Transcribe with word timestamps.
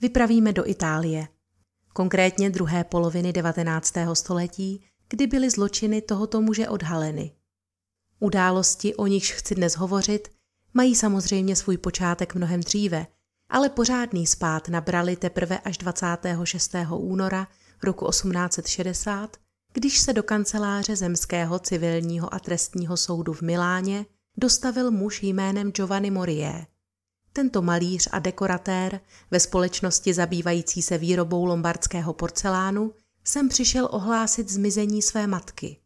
vypravíme 0.00 0.52
do 0.52 0.68
Itálie, 0.68 1.28
konkrétně 1.92 2.50
druhé 2.50 2.84
poloviny 2.84 3.32
19. 3.32 3.94
století, 4.12 4.84
kdy 5.08 5.26
byly 5.26 5.50
zločiny 5.50 6.02
tohoto 6.02 6.40
muže 6.40 6.68
odhaleny. 6.68 7.32
Události, 8.20 8.94
o 8.94 9.06
nichž 9.06 9.32
chci 9.32 9.54
dnes 9.54 9.76
hovořit, 9.76 10.28
mají 10.74 10.94
samozřejmě 10.94 11.56
svůj 11.56 11.78
počátek 11.78 12.34
mnohem 12.34 12.60
dříve, 12.60 13.06
ale 13.48 13.68
pořádný 13.68 14.26
spát 14.26 14.68
nabrali 14.68 15.16
teprve 15.16 15.58
až 15.58 15.78
26. 15.78 16.74
února 16.96 17.48
roku 17.82 18.08
1860, 18.10 19.36
když 19.72 19.98
se 19.98 20.12
do 20.12 20.22
kanceláře 20.22 20.96
Zemského 20.96 21.58
civilního 21.58 22.34
a 22.34 22.38
trestního 22.38 22.96
soudu 22.96 23.32
v 23.32 23.42
Miláně 23.42 24.06
dostavil 24.36 24.90
muž 24.90 25.22
jménem 25.22 25.72
Giovanni 25.72 26.10
Morie. 26.10 26.66
Tento 27.32 27.62
malíř 27.62 28.08
a 28.12 28.18
dekoratér 28.18 29.00
ve 29.30 29.40
společnosti 29.40 30.14
zabývající 30.14 30.82
se 30.82 30.98
výrobou 30.98 31.44
lombardského 31.44 32.12
porcelánu 32.12 32.94
sem 33.24 33.48
přišel 33.48 33.88
ohlásit 33.92 34.48
zmizení 34.48 35.02
své 35.02 35.26
matky. 35.26 35.76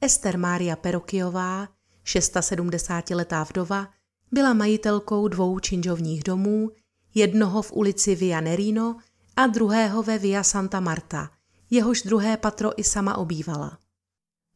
Ester 0.00 0.38
Mária 0.38 0.76
Perokiová, 0.76 1.68
670-letá 2.04 3.44
vdova, 3.44 3.88
byla 4.32 4.54
majitelkou 4.54 5.28
dvou 5.28 5.58
činžovních 5.58 6.22
domů, 6.22 6.70
jednoho 7.14 7.62
v 7.62 7.72
ulici 7.72 8.14
Via 8.14 8.40
Nerino 8.40 8.96
a 9.36 9.46
druhého 9.46 10.02
ve 10.02 10.18
Via 10.18 10.42
Santa 10.42 10.80
Marta, 10.80 11.30
jehož 11.70 12.02
druhé 12.02 12.36
patro 12.36 12.80
i 12.80 12.84
sama 12.84 13.16
obývala. 13.16 13.78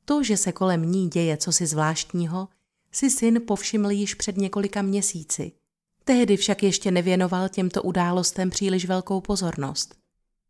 To, 0.05 0.23
že 0.23 0.37
se 0.37 0.53
kolem 0.53 0.83
ní 0.83 1.09
děje 1.09 1.37
cosi 1.37 1.67
zvláštního, 1.67 2.49
si 2.93 3.11
syn 3.11 3.41
povšiml 3.47 3.91
již 3.91 4.15
před 4.15 4.37
několika 4.37 4.83
měsíci– 4.83 5.53
Tehdy 6.05 6.37
však 6.37 6.63
ještě 6.63 6.91
nevěnoval 6.91 7.49
těmto 7.49 7.83
událostem 7.83 8.51
příliš 8.51 8.85
velkou 8.85 9.21
pozornost. 9.21 9.95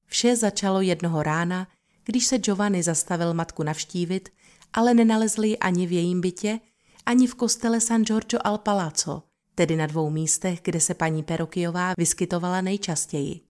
Vše 0.06 0.36
začalo 0.36 0.80
jednoho 0.80 1.22
rána, 1.22 1.68
když 2.04 2.26
se 2.26 2.38
Giovanni 2.38 2.82
zastavil 2.82 3.34
matku 3.34 3.62
navštívit, 3.62 4.28
ale 4.72 4.94
nenalezli 4.94 5.48
ji 5.48 5.58
ani 5.58 5.86
v 5.86 5.92
jejím 5.92 6.20
bytě, 6.20 6.60
ani 7.06 7.26
v 7.26 7.34
kostele 7.34 7.80
San 7.80 8.02
Giorgio 8.02 8.40
al 8.44 8.58
Palazzo, 8.58 9.22
tedy 9.54 9.76
na 9.76 9.86
dvou 9.86 10.10
místech, 10.10 10.60
kde 10.62 10.80
se 10.80 10.94
paní 10.94 11.22
Perokiová 11.22 11.92
vyskytovala 11.98 12.60
nejčastěji. 12.60 13.40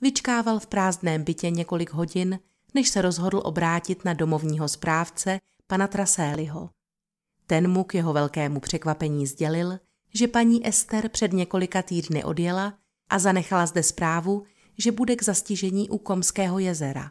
Vyčkával 0.00 0.58
v 0.60 0.66
prázdném 0.66 1.24
bytě 1.24 1.50
několik 1.50 1.92
hodin, 1.92 2.38
než 2.74 2.88
se 2.88 3.02
rozhodl 3.02 3.40
obrátit 3.44 4.04
na 4.04 4.14
domovního 4.14 4.68
správce, 4.68 5.40
pana 5.66 5.86
Traséliho. 5.86 6.70
Ten 7.46 7.70
mu 7.70 7.84
k 7.84 7.94
jeho 7.94 8.12
velkému 8.12 8.60
překvapení 8.60 9.26
sdělil, 9.26 9.78
že 10.14 10.28
paní 10.28 10.68
Ester 10.68 11.08
před 11.08 11.32
několika 11.32 11.82
týdny 11.82 12.24
odjela 12.24 12.78
a 13.10 13.18
zanechala 13.18 13.66
zde 13.66 13.82
zprávu, 13.82 14.44
že 14.78 14.92
bude 14.92 15.16
k 15.16 15.22
zastižení 15.22 15.90
u 15.90 15.98
Komského 15.98 16.58
jezera. 16.58 17.10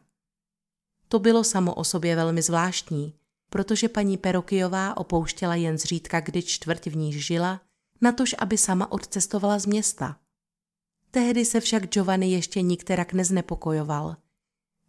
To 1.07 1.19
bylo 1.19 1.43
samo 1.43 1.73
o 1.73 1.83
sobě 1.83 2.15
velmi 2.15 2.41
zvláštní, 2.41 3.13
protože 3.49 3.89
paní 3.89 4.17
Perokijová 4.17 4.97
opouštěla 4.97 5.55
jen 5.55 5.77
zřídka 5.77 6.19
kdy 6.19 6.43
čtvrť 6.43 6.87
v 6.87 6.95
níž 6.95 7.25
žila, 7.25 7.61
natož 8.01 8.35
aby 8.39 8.57
sama 8.57 8.91
odcestovala 8.91 9.59
z 9.59 9.65
města. 9.65 10.17
Tehdy 11.11 11.45
se 11.45 11.59
však 11.59 11.87
Giovanni 11.87 12.31
ještě 12.31 12.61
nikterak 12.61 13.13
neznepokojoval. 13.13 14.15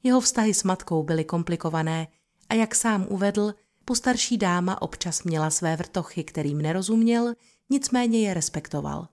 Jeho 0.02 0.20
vztahy 0.20 0.54
s 0.54 0.62
matkou 0.62 1.02
byly 1.02 1.24
komplikované 1.24 2.08
a 2.48 2.54
jak 2.54 2.74
sám 2.74 3.06
uvedl, 3.08 3.54
postarší 3.84 4.38
dáma 4.38 4.82
občas 4.82 5.22
měla 5.22 5.50
své 5.50 5.76
vrtochy, 5.76 6.24
kterým 6.24 6.58
nerozuměl 6.58 7.34
nicméně 7.70 8.28
je 8.28 8.34
respektoval. 8.34 9.08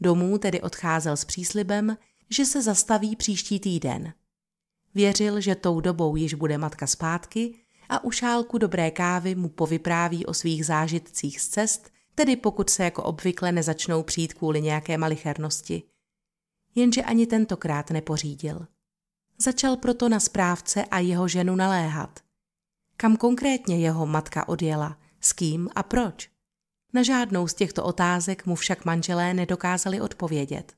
Domů 0.00 0.38
tedy 0.38 0.60
odcházel 0.60 1.16
s 1.16 1.24
příslibem, 1.24 1.96
že 2.30 2.44
se 2.44 2.62
zastaví 2.62 3.16
příští 3.16 3.60
týden. 3.60 4.12
Věřil, 4.94 5.40
že 5.40 5.54
tou 5.54 5.80
dobou 5.80 6.16
již 6.16 6.34
bude 6.34 6.58
matka 6.58 6.86
zpátky 6.86 7.54
a 7.88 8.04
u 8.04 8.10
šálku 8.10 8.58
dobré 8.58 8.90
kávy 8.90 9.34
mu 9.34 9.48
povypráví 9.48 10.26
o 10.26 10.34
svých 10.34 10.66
zážitcích 10.66 11.40
z 11.40 11.48
cest, 11.48 11.90
tedy 12.14 12.36
pokud 12.36 12.70
se 12.70 12.84
jako 12.84 13.02
obvykle 13.02 13.52
nezačnou 13.52 14.02
přijít 14.02 14.34
kvůli 14.34 14.62
nějaké 14.62 14.98
malichernosti. 14.98 15.82
Jenže 16.74 17.02
ani 17.02 17.26
tentokrát 17.26 17.90
nepořídil. 17.90 18.66
Začal 19.38 19.76
proto 19.76 20.08
na 20.08 20.20
správce 20.20 20.84
a 20.84 20.98
jeho 20.98 21.28
ženu 21.28 21.56
naléhat. 21.56 22.20
Kam 22.96 23.16
konkrétně 23.16 23.78
jeho 23.78 24.06
matka 24.06 24.48
odjela, 24.48 24.98
s 25.20 25.32
kým 25.32 25.68
a 25.74 25.82
proč? 25.82 26.31
Na 26.92 27.02
žádnou 27.02 27.48
z 27.48 27.54
těchto 27.54 27.84
otázek 27.84 28.46
mu 28.46 28.54
však 28.54 28.84
manželé 28.84 29.34
nedokázali 29.34 30.00
odpovědět. 30.00 30.72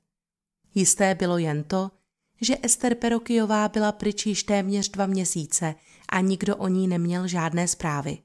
Jisté 0.75 1.15
bylo 1.15 1.39
jen 1.39 1.65
to, 1.65 1.91
že 2.41 2.57
Ester 2.63 2.95
Perokijová 2.95 3.69
byla 3.69 3.93
pryč 3.93 4.27
již 4.27 4.43
téměř 4.43 4.89
dva 4.89 5.07
měsíce 5.07 5.75
a 6.09 6.21
nikdo 6.21 6.57
o 6.57 6.69
ní 6.69 6.89
neměl 6.89 7.29
žádné 7.29 7.69
zprávy. 7.69 8.19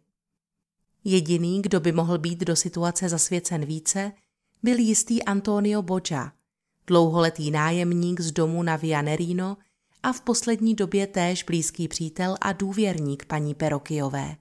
Jediný, 1.03 1.61
kdo 1.61 1.79
by 1.79 1.91
mohl 1.91 2.17
být 2.17 2.39
do 2.39 2.55
situace 2.55 3.09
zasvěcen 3.09 3.65
více, 3.65 4.11
byl 4.63 4.79
jistý 4.79 5.23
Antonio 5.23 5.81
Boja, 5.81 6.31
dlouholetý 6.87 7.51
nájemník 7.51 8.19
z 8.19 8.31
domu 8.31 8.63
na 8.63 8.75
Vianerino 8.75 9.57
a 10.03 10.13
v 10.13 10.21
poslední 10.21 10.75
době 10.75 11.07
též 11.07 11.43
blízký 11.43 11.87
přítel 11.87 12.37
a 12.41 12.53
důvěrník 12.53 13.25
paní 13.25 13.55
Perokijové. 13.55 14.35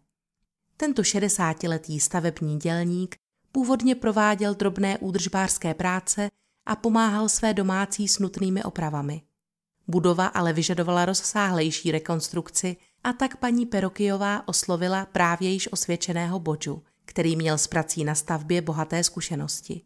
Tento 0.77 1.03
60-letý 1.03 2.01
stavební 2.01 2.59
dělník 2.59 3.17
Původně 3.53 3.95
prováděl 3.95 4.55
drobné 4.55 4.99
údržbářské 4.99 5.75
práce 5.75 6.31
a 6.67 6.77
pomáhal 6.77 7.29
své 7.29 7.55
domácí 7.55 8.09
s 8.09 8.19
nutnými 8.19 8.65
opravami. 8.65 9.23
Budova 9.89 10.27
ale 10.27 10.53
vyžadovala 10.53 11.05
rozsáhlejší 11.05 11.93
rekonstrukci 11.93 12.77
a 13.05 13.13
tak 13.13 13.37
paní 13.37 13.67
Perokijová 13.67 14.49
oslovila 14.49 15.07
právě 15.07 15.51
již 15.51 15.73
osvědčeného 15.73 16.41
Božu, 16.41 16.83
který 17.05 17.37
měl 17.37 17.59
s 17.59 17.67
prací 17.67 18.05
na 18.05 18.15
stavbě 18.15 18.63
bohaté 18.63 19.05
zkušenosti. 19.05 19.83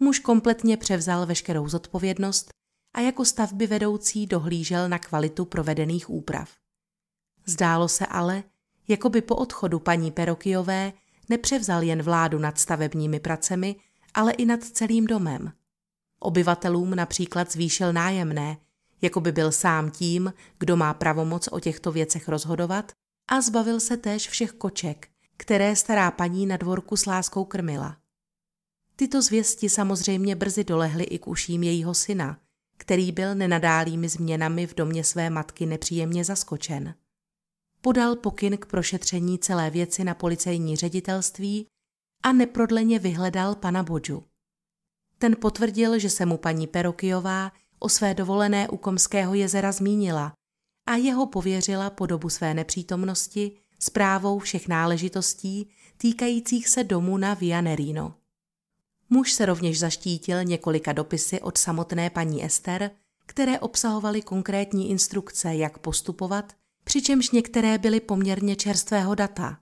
Muž 0.00 0.18
kompletně 0.18 0.76
převzal 0.76 1.26
veškerou 1.26 1.68
zodpovědnost 1.68 2.50
a 2.94 3.00
jako 3.00 3.24
stavby 3.24 3.66
vedoucí 3.66 4.26
dohlížel 4.26 4.88
na 4.88 4.98
kvalitu 4.98 5.44
provedených 5.44 6.10
úprav. 6.10 6.50
Zdálo 7.46 7.88
se 7.88 8.06
ale, 8.06 8.42
jako 8.88 9.08
by 9.08 9.22
po 9.22 9.36
odchodu 9.36 9.78
paní 9.78 10.10
Perokijové 10.10 10.92
nepřevzal 11.30 11.82
jen 11.82 12.02
vládu 12.02 12.38
nad 12.38 12.58
stavebními 12.58 13.20
pracemi, 13.20 13.76
ale 14.14 14.32
i 14.32 14.44
nad 14.44 14.64
celým 14.64 15.06
domem. 15.06 15.52
Obyvatelům 16.20 16.94
například 16.94 17.52
zvýšil 17.52 17.92
nájemné, 17.92 18.56
jako 19.02 19.20
by 19.20 19.32
byl 19.32 19.52
sám 19.52 19.90
tím, 19.90 20.34
kdo 20.58 20.76
má 20.76 20.94
pravomoc 20.94 21.48
o 21.52 21.60
těchto 21.60 21.92
věcech 21.92 22.28
rozhodovat, 22.28 22.92
a 23.28 23.40
zbavil 23.40 23.80
se 23.80 23.96
též 23.96 24.28
všech 24.28 24.52
koček, 24.52 25.08
které 25.36 25.76
stará 25.76 26.10
paní 26.10 26.46
na 26.46 26.56
dvorku 26.56 26.96
s 26.96 27.06
láskou 27.06 27.44
krmila. 27.44 27.96
Tyto 28.96 29.22
zvěsti 29.22 29.68
samozřejmě 29.68 30.36
brzy 30.36 30.64
dolehly 30.64 31.04
i 31.04 31.18
k 31.18 31.28
uším 31.28 31.62
jejího 31.62 31.94
syna, 31.94 32.38
který 32.76 33.12
byl 33.12 33.34
nenadálými 33.34 34.08
změnami 34.08 34.66
v 34.66 34.74
domě 34.74 35.04
své 35.04 35.30
matky 35.30 35.66
nepříjemně 35.66 36.24
zaskočen 36.24 36.94
podal 37.80 38.16
pokyn 38.16 38.56
k 38.56 38.66
prošetření 38.66 39.38
celé 39.38 39.70
věci 39.70 40.04
na 40.04 40.14
policejní 40.14 40.76
ředitelství 40.76 41.66
a 42.22 42.32
neprodleně 42.32 42.98
vyhledal 42.98 43.54
pana 43.54 43.82
Bodžu. 43.82 44.24
Ten 45.18 45.36
potvrdil, 45.40 45.98
že 45.98 46.10
se 46.10 46.26
mu 46.26 46.38
paní 46.38 46.66
Perokijová 46.66 47.52
o 47.78 47.88
své 47.88 48.14
dovolené 48.14 48.68
u 48.68 48.76
Komského 48.76 49.34
jezera 49.34 49.72
zmínila 49.72 50.32
a 50.86 50.96
jeho 50.96 51.26
pověřila 51.26 51.90
po 51.90 52.06
dobu 52.06 52.28
své 52.28 52.54
nepřítomnosti 52.54 53.52
zprávou 53.78 54.38
všech 54.38 54.68
náležitostí 54.68 55.70
týkajících 55.96 56.68
se 56.68 56.84
domu 56.84 57.16
na 57.16 57.34
Vianerino. 57.34 58.14
Muž 59.10 59.32
se 59.32 59.46
rovněž 59.46 59.78
zaštítil 59.78 60.44
několika 60.44 60.92
dopisy 60.92 61.40
od 61.40 61.58
samotné 61.58 62.10
paní 62.10 62.44
Ester, 62.44 62.90
které 63.26 63.58
obsahovaly 63.58 64.22
konkrétní 64.22 64.90
instrukce, 64.90 65.54
jak 65.54 65.78
postupovat 65.78 66.52
přičemž 66.84 67.30
některé 67.30 67.78
byly 67.78 68.00
poměrně 68.00 68.56
čerstvého 68.56 69.14
data. 69.14 69.60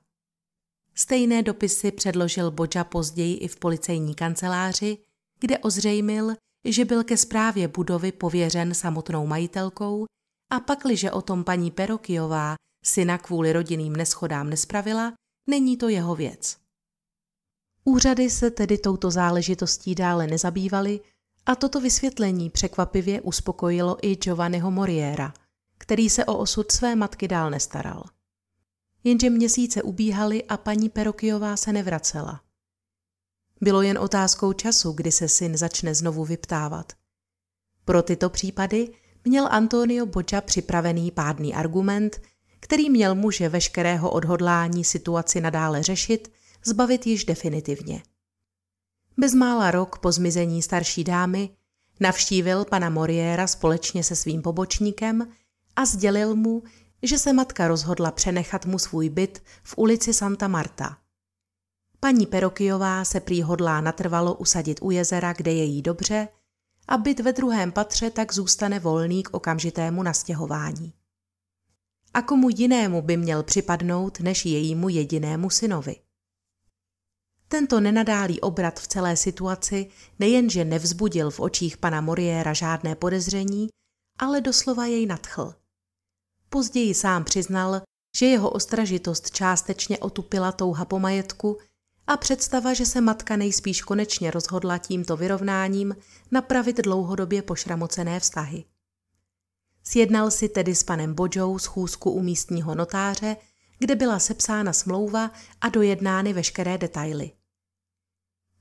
Stejné 0.94 1.42
dopisy 1.42 1.92
předložil 1.92 2.50
Boja 2.50 2.84
později 2.84 3.36
i 3.36 3.48
v 3.48 3.56
policejní 3.56 4.14
kanceláři, 4.14 4.98
kde 5.40 5.58
ozřejmil, 5.58 6.34
že 6.64 6.84
byl 6.84 7.04
ke 7.04 7.16
správě 7.16 7.68
budovy 7.68 8.12
pověřen 8.12 8.74
samotnou 8.74 9.26
majitelkou 9.26 10.06
a 10.52 10.60
pakliže 10.60 11.10
o 11.10 11.22
tom 11.22 11.44
paní 11.44 11.70
Perokiová 11.70 12.54
syna 12.84 13.18
kvůli 13.18 13.52
rodinným 13.52 13.96
neschodám 13.96 14.50
nespravila, 14.50 15.12
není 15.50 15.76
to 15.76 15.88
jeho 15.88 16.14
věc. 16.14 16.56
Úřady 17.84 18.30
se 18.30 18.50
tedy 18.50 18.78
touto 18.78 19.10
záležitostí 19.10 19.94
dále 19.94 20.26
nezabývaly 20.26 21.00
a 21.46 21.54
toto 21.54 21.80
vysvětlení 21.80 22.50
překvapivě 22.50 23.20
uspokojilo 23.20 23.96
i 24.02 24.16
Giovanniho 24.16 24.70
Moriera, 24.70 25.34
který 25.88 26.10
se 26.10 26.24
o 26.24 26.38
osud 26.38 26.72
své 26.72 26.96
matky 26.96 27.28
dál 27.28 27.50
nestaral. 27.50 28.04
Jenže 29.04 29.30
měsíce 29.30 29.82
ubíhaly 29.82 30.44
a 30.44 30.56
paní 30.56 30.88
Perokiová 30.88 31.56
se 31.56 31.72
nevracela. 31.72 32.40
Bylo 33.60 33.82
jen 33.82 33.98
otázkou 33.98 34.52
času, 34.52 34.92
kdy 34.92 35.12
se 35.12 35.28
syn 35.28 35.56
začne 35.56 35.94
znovu 35.94 36.24
vyptávat. 36.24 36.92
Pro 37.84 38.02
tyto 38.02 38.30
případy 38.30 38.88
měl 39.24 39.48
Antonio 39.50 40.06
Boča 40.06 40.40
připravený 40.40 41.10
pádný 41.10 41.54
argument, 41.54 42.22
který 42.60 42.90
měl 42.90 43.14
muže 43.14 43.48
veškerého 43.48 44.10
odhodlání 44.10 44.84
situaci 44.84 45.40
nadále 45.40 45.82
řešit, 45.82 46.32
zbavit 46.64 47.06
již 47.06 47.24
definitivně. 47.24 48.02
Bezmála 49.16 49.70
rok 49.70 49.98
po 49.98 50.12
zmizení 50.12 50.62
starší 50.62 51.04
dámy 51.04 51.50
navštívil 52.00 52.64
pana 52.64 52.90
Moriera 52.90 53.46
společně 53.46 54.04
se 54.04 54.16
svým 54.16 54.42
pobočníkem 54.42 55.32
a 55.78 55.84
sdělil 55.84 56.36
mu, 56.36 56.62
že 57.02 57.18
se 57.18 57.32
matka 57.32 57.68
rozhodla 57.68 58.10
přenechat 58.10 58.66
mu 58.66 58.78
svůj 58.78 59.08
byt 59.08 59.42
v 59.62 59.74
ulici 59.78 60.14
Santa 60.14 60.48
Marta. 60.48 60.98
Paní 62.00 62.26
Perokiová 62.26 63.04
se 63.04 63.20
prý 63.20 63.42
hodlá 63.42 63.80
natrvalo 63.80 64.34
usadit 64.34 64.78
u 64.82 64.90
jezera, 64.90 65.32
kde 65.32 65.52
je 65.52 65.64
jí 65.64 65.82
dobře, 65.82 66.28
a 66.88 66.98
byt 66.98 67.20
ve 67.20 67.32
druhém 67.32 67.72
patře 67.72 68.10
tak 68.10 68.32
zůstane 68.34 68.80
volný 68.80 69.22
k 69.22 69.34
okamžitému 69.34 70.02
nastěhování. 70.02 70.92
A 72.14 72.22
komu 72.22 72.48
jinému 72.48 73.02
by 73.02 73.16
měl 73.16 73.42
připadnout 73.42 74.20
než 74.20 74.46
jejímu 74.46 74.88
jedinému 74.88 75.50
synovi? 75.50 75.96
Tento 77.48 77.80
nenadálý 77.80 78.40
obrat 78.40 78.80
v 78.80 78.88
celé 78.88 79.16
situaci 79.16 79.90
nejenže 80.18 80.64
nevzbudil 80.64 81.30
v 81.30 81.40
očích 81.40 81.76
pana 81.76 82.00
Moriéra 82.00 82.52
žádné 82.52 82.94
podezření, 82.94 83.68
ale 84.18 84.40
doslova 84.40 84.86
jej 84.86 85.06
nadchl. 85.06 85.54
Později 86.50 86.94
sám 86.94 87.24
přiznal, 87.24 87.82
že 88.16 88.26
jeho 88.26 88.50
ostražitost 88.50 89.30
částečně 89.30 89.98
otupila 89.98 90.52
touha 90.52 90.84
po 90.84 90.98
majetku 90.98 91.58
a 92.06 92.16
představa, 92.16 92.74
že 92.74 92.86
se 92.86 93.00
matka 93.00 93.36
nejspíš 93.36 93.82
konečně 93.82 94.30
rozhodla 94.30 94.78
tímto 94.78 95.16
vyrovnáním 95.16 95.96
napravit 96.30 96.76
dlouhodobě 96.76 97.42
pošramocené 97.42 98.20
vztahy. 98.20 98.64
Sjednal 99.84 100.30
si 100.30 100.48
tedy 100.48 100.74
s 100.74 100.82
panem 100.82 101.14
Bodžou 101.14 101.58
schůzku 101.58 102.10
u 102.10 102.22
místního 102.22 102.74
notáře, 102.74 103.36
kde 103.78 103.94
byla 103.94 104.18
sepsána 104.18 104.72
smlouva 104.72 105.30
a 105.60 105.68
dojednány 105.68 106.32
veškeré 106.32 106.78
detaily. 106.78 107.30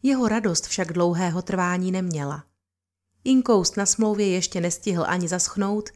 Jeho 0.04 0.28
radost 0.28 0.68
však 0.68 0.94
dlouhého 0.94 1.42
trvání 1.42 1.92
neměla. 1.92 2.44
Inkoust 3.24 3.78
na 3.78 3.86
smlouvě 3.86 4.28
ještě 4.28 4.62
nestihl 4.62 5.06
ani 5.08 5.28
zaschnout, 5.28 5.90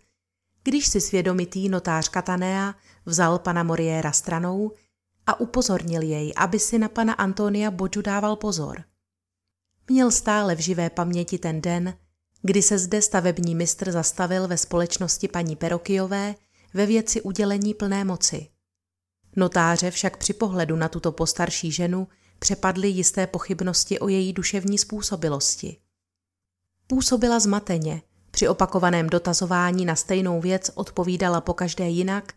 když 0.64 0.88
si 0.88 1.02
svědomitý 1.02 1.70
notář 1.70 2.10
Katanea 2.10 2.76
vzal 3.06 3.40
pana 3.40 3.64
Moriéra 3.64 4.12
stranou 4.12 4.72
a 5.28 5.40
upozornil 5.40 6.02
jej, 6.02 6.34
aby 6.38 6.60
si 6.60 6.78
na 6.78 6.90
pana 6.90 7.14
Antonia 7.14 7.72
Bodžu 7.72 8.02
dával 8.02 8.36
pozor. 8.36 8.84
Měl 9.90 10.12
stále 10.12 10.56
v 10.56 10.60
živé 10.60 10.90
paměti 10.90 11.38
ten 11.38 11.62
den, 11.62 11.98
kdy 12.42 12.62
se 12.62 12.78
zde 12.78 13.02
stavební 13.02 13.56
mistr 13.56 13.92
zastavil 13.92 14.48
ve 14.48 14.58
společnosti 14.58 15.28
paní 15.28 15.56
Perokiové 15.56 16.36
ve 16.74 16.86
věci 16.86 17.22
udělení 17.22 17.74
plné 17.74 18.04
moci. 18.04 18.48
Notáře 19.36 19.92
však 19.92 20.18
při 20.18 20.34
pohledu 20.34 20.76
na 20.76 20.90
tuto 20.90 21.12
postarší 21.12 21.72
ženu 21.72 22.08
přepadly 22.40 22.88
jisté 22.88 23.28
pochybnosti 23.28 24.00
o 24.00 24.08
její 24.08 24.34
duševní 24.34 24.78
způsobilosti. 24.78 25.78
Působila 26.88 27.40
zmateně, 27.40 28.02
při 28.32 28.48
opakovaném 28.48 29.10
dotazování 29.10 29.86
na 29.86 29.96
stejnou 29.96 30.42
věc 30.42 30.72
odpovídala 30.76 31.42
pokaždé 31.42 31.90
jinak, 31.90 32.34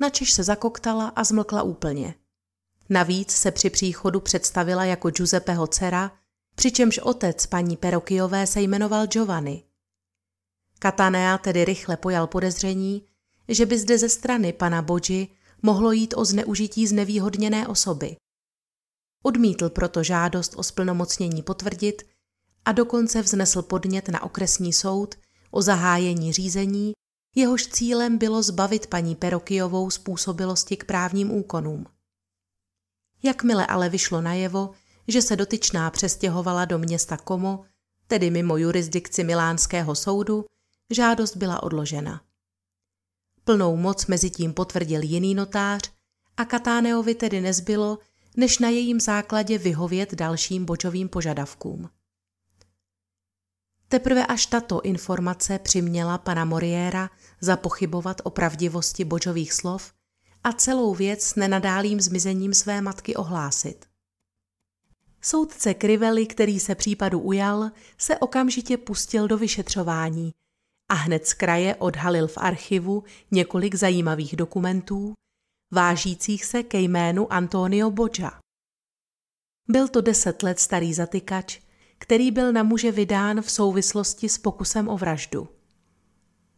načež 0.00 0.32
se 0.32 0.44
zakoktala 0.44 1.08
a 1.08 1.24
zmlkla 1.24 1.62
úplně. 1.62 2.14
Navíc 2.88 3.30
se 3.30 3.50
při 3.50 3.70
příchodu 3.70 4.20
představila 4.20 4.84
jako 4.84 5.10
Giuseppeho 5.10 5.66
dcera, 5.66 6.12
přičemž 6.54 6.98
otec 6.98 7.46
paní 7.46 7.76
Perokiové 7.76 8.46
se 8.46 8.60
jmenoval 8.60 9.06
Giovanni. 9.06 9.64
Katanea 10.78 11.38
tedy 11.38 11.64
rychle 11.64 11.96
pojal 11.96 12.26
podezření, 12.26 13.06
že 13.48 13.66
by 13.66 13.78
zde 13.78 13.98
ze 13.98 14.08
strany 14.08 14.52
pana 14.52 14.82
Bodži 14.82 15.28
mohlo 15.62 15.92
jít 15.92 16.14
o 16.16 16.24
zneužití 16.24 16.86
znevýhodněné 16.86 17.68
osoby. 17.68 18.16
Odmítl 19.22 19.70
proto 19.70 20.02
žádost 20.02 20.54
o 20.56 20.62
splnomocnění 20.62 21.42
potvrdit 21.42 22.02
a 22.64 22.72
dokonce 22.72 23.22
vznesl 23.22 23.62
podnět 23.62 24.08
na 24.08 24.22
okresní 24.22 24.72
soud 24.72 25.14
o 25.56 25.62
zahájení 25.62 26.32
řízení, 26.32 26.92
jehož 27.34 27.66
cílem 27.66 28.18
bylo 28.18 28.42
zbavit 28.42 28.86
paní 28.86 29.14
Perokiovou 29.14 29.90
způsobilosti 29.90 30.76
k 30.76 30.84
právním 30.84 31.30
úkonům. 31.30 31.86
Jakmile 33.22 33.66
ale 33.66 33.88
vyšlo 33.88 34.20
najevo, 34.20 34.70
že 35.08 35.22
se 35.22 35.36
dotyčná 35.36 35.90
přestěhovala 35.90 36.64
do 36.64 36.78
města 36.78 37.16
Como, 37.16 37.64
tedy 38.06 38.30
mimo 38.30 38.56
jurisdikci 38.56 39.24
Milánského 39.24 39.94
soudu, 39.94 40.44
žádost 40.90 41.36
byla 41.36 41.62
odložena. 41.62 42.20
Plnou 43.44 43.76
moc 43.76 44.06
mezi 44.06 44.30
tím 44.30 44.52
potvrdil 44.54 45.02
jiný 45.02 45.34
notář 45.34 45.90
a 46.36 46.44
Katáneovi 46.44 47.14
tedy 47.14 47.40
nezbylo, 47.40 47.98
než 48.36 48.58
na 48.58 48.68
jejím 48.68 49.00
základě 49.00 49.58
vyhovět 49.58 50.14
dalším 50.14 50.64
bočovým 50.64 51.08
požadavkům. 51.08 51.90
Teprve 53.88 54.26
až 54.26 54.46
tato 54.46 54.80
informace 54.80 55.58
přiměla 55.58 56.18
pana 56.18 56.44
Moriéra 56.44 57.10
zapochybovat 57.40 58.20
o 58.24 58.30
pravdivosti 58.30 59.04
bočových 59.04 59.52
slov 59.52 59.92
a 60.44 60.52
celou 60.52 60.94
věc 60.94 61.22
s 61.22 61.34
nenadálým 61.34 62.00
zmizením 62.00 62.54
své 62.54 62.80
matky 62.80 63.16
ohlásit. 63.16 63.86
Soudce 65.20 65.74
Krively, 65.74 66.26
který 66.26 66.60
se 66.60 66.74
případu 66.74 67.20
ujal, 67.20 67.70
se 67.98 68.18
okamžitě 68.18 68.76
pustil 68.76 69.28
do 69.28 69.38
vyšetřování 69.38 70.34
a 70.88 70.94
hned 70.94 71.26
z 71.26 71.34
kraje 71.34 71.74
odhalil 71.74 72.28
v 72.28 72.38
archivu 72.38 73.04
několik 73.30 73.74
zajímavých 73.74 74.36
dokumentů, 74.36 75.14
vážících 75.72 76.44
se 76.44 76.62
ke 76.62 76.80
jménu 76.80 77.32
Antonio 77.32 77.90
Boja. 77.90 78.40
Byl 79.68 79.88
to 79.88 80.00
deset 80.00 80.42
let 80.42 80.60
starý 80.60 80.94
zatykač, 80.94 81.60
který 81.98 82.30
byl 82.30 82.52
na 82.52 82.62
muže 82.62 82.92
vydán 82.92 83.42
v 83.42 83.50
souvislosti 83.50 84.28
s 84.28 84.38
pokusem 84.38 84.88
o 84.88 84.96
vraždu. 84.96 85.48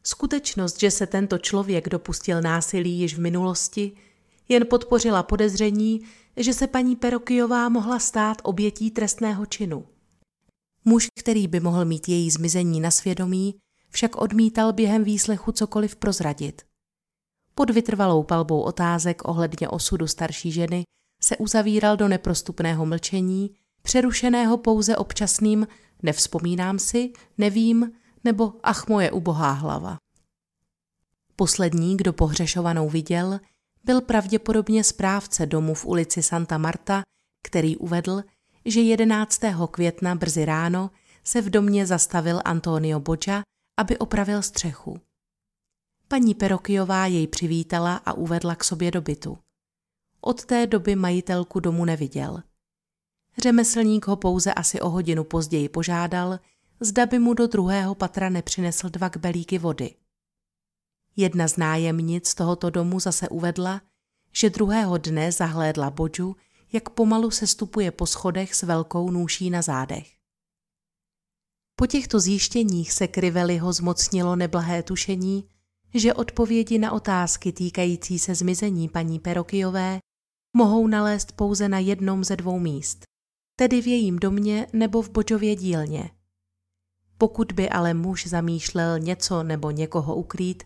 Skutečnost, 0.02 0.80
že 0.80 0.90
se 0.90 1.06
tento 1.06 1.38
člověk 1.38 1.88
dopustil 1.88 2.42
násilí 2.42 2.98
již 2.98 3.14
v 3.14 3.20
minulosti, 3.20 3.92
jen 4.48 4.66
podpořila 4.70 5.22
podezření, 5.22 6.00
že 6.36 6.54
se 6.54 6.66
paní 6.66 6.96
Perokiová 6.96 7.68
mohla 7.68 7.98
stát 7.98 8.38
obětí 8.42 8.90
trestného 8.90 9.46
činu. 9.46 9.86
Muž, 10.84 11.06
který 11.18 11.48
by 11.48 11.60
mohl 11.60 11.84
mít 11.84 12.08
její 12.08 12.30
zmizení 12.30 12.80
na 12.80 12.90
svědomí, 12.90 13.54
však 13.90 14.16
odmítal 14.16 14.72
během 14.72 15.04
výslechu 15.04 15.52
cokoliv 15.52 15.96
prozradit. 15.96 16.62
Pod 17.54 17.70
vytrvalou 17.70 18.22
palbou 18.22 18.60
otázek 18.60 19.28
ohledně 19.28 19.68
osudu 19.68 20.06
starší 20.06 20.52
ženy 20.52 20.82
se 21.22 21.36
uzavíral 21.36 21.96
do 21.96 22.08
neprostupného 22.08 22.86
mlčení, 22.86 23.50
přerušeného 23.82 24.58
pouze 24.58 24.96
občasným 24.96 25.66
nevzpomínám 26.02 26.78
si, 26.78 27.12
nevím, 27.38 27.92
nebo 28.24 28.52
ach 28.62 28.88
moje 28.88 29.10
ubohá 29.10 29.52
hlava. 29.52 29.96
Poslední, 31.36 31.96
kdo 31.96 32.12
pohřešovanou 32.12 32.88
viděl, 32.88 33.40
byl 33.84 34.00
pravděpodobně 34.00 34.84
správce 34.84 35.46
domu 35.46 35.74
v 35.74 35.86
ulici 35.86 36.22
Santa 36.22 36.58
Marta, 36.58 37.02
který 37.44 37.76
uvedl, 37.76 38.22
že 38.64 38.80
11. 38.80 39.40
května 39.70 40.14
brzy 40.14 40.44
ráno 40.44 40.90
se 41.24 41.40
v 41.40 41.50
domě 41.50 41.86
zastavil 41.86 42.40
Antonio 42.44 43.00
Boča, 43.00 43.42
aby 43.76 43.98
opravil 43.98 44.42
střechu. 44.42 45.00
Paní 46.08 46.34
Perokiová 46.34 47.06
jej 47.06 47.26
přivítala 47.26 47.96
a 47.96 48.12
uvedla 48.12 48.54
k 48.54 48.64
sobě 48.64 48.90
do 48.90 49.00
bytu. 49.00 49.38
Od 50.20 50.44
té 50.44 50.66
doby 50.66 50.96
majitelku 50.96 51.60
domu 51.60 51.84
neviděl. 51.84 52.42
Řemeslník 53.42 54.06
ho 54.06 54.16
pouze 54.16 54.54
asi 54.54 54.80
o 54.80 54.88
hodinu 54.88 55.24
později 55.24 55.68
požádal, 55.68 56.38
zda 56.80 57.06
by 57.06 57.18
mu 57.18 57.34
do 57.34 57.46
druhého 57.46 57.94
patra 57.94 58.28
nepřinesl 58.28 58.88
dva 58.88 59.08
kbelíky 59.08 59.58
vody. 59.58 59.94
Jedna 61.16 61.48
z 61.48 61.56
nájemnic 61.56 62.34
tohoto 62.34 62.70
domu 62.70 63.00
zase 63.00 63.28
uvedla, 63.28 63.80
že 64.32 64.50
druhého 64.50 64.98
dne 64.98 65.32
zahlédla 65.32 65.90
Bodžu, 65.90 66.36
jak 66.72 66.88
pomalu 66.88 67.30
se 67.30 67.46
stupuje 67.46 67.90
po 67.90 68.06
schodech 68.06 68.54
s 68.54 68.62
velkou 68.62 69.10
nůší 69.10 69.50
na 69.50 69.62
zádech. 69.62 70.12
Po 71.76 71.86
těchto 71.86 72.20
zjištěních 72.20 72.92
se 72.92 73.08
Kriveliho 73.08 73.72
zmocnilo 73.72 74.36
neblahé 74.36 74.82
tušení, 74.82 75.48
že 75.94 76.14
odpovědi 76.14 76.78
na 76.78 76.92
otázky 76.92 77.52
týkající 77.52 78.18
se 78.18 78.34
zmizení 78.34 78.88
paní 78.88 79.18
Perokiové 79.18 79.98
mohou 80.56 80.86
nalézt 80.86 81.32
pouze 81.32 81.68
na 81.68 81.78
jednom 81.78 82.24
ze 82.24 82.36
dvou 82.36 82.58
míst, 82.58 83.07
tedy 83.58 83.82
v 83.82 83.86
jejím 83.86 84.18
domě 84.18 84.66
nebo 84.72 85.02
v 85.02 85.10
Bočově 85.10 85.56
dílně. 85.56 86.10
Pokud 87.18 87.52
by 87.52 87.70
ale 87.70 87.94
muž 87.94 88.26
zamýšlel 88.26 88.98
něco 88.98 89.42
nebo 89.42 89.70
někoho 89.70 90.14
ukrýt, 90.14 90.62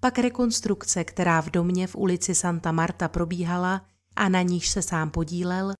pak 0.00 0.18
rekonstrukce, 0.18 1.04
která 1.04 1.40
v 1.40 1.50
domě 1.50 1.86
v 1.86 1.96
ulici 1.96 2.34
Santa 2.34 2.72
Marta 2.72 3.08
probíhala 3.08 3.86
a 4.16 4.28
na 4.28 4.42
níž 4.42 4.68
se 4.68 4.82
sám 4.82 5.10
podílel, 5.10 5.72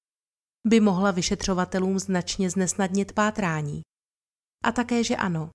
by 0.67 0.81
mohla 0.81 1.11
vyšetřovatelům 1.11 1.99
značně 1.99 2.51
znesnadnit 2.51 3.13
pátrání. 3.13 3.83
A 4.65 4.73
také, 4.73 5.05
že 5.05 5.17
ano. 5.17 5.51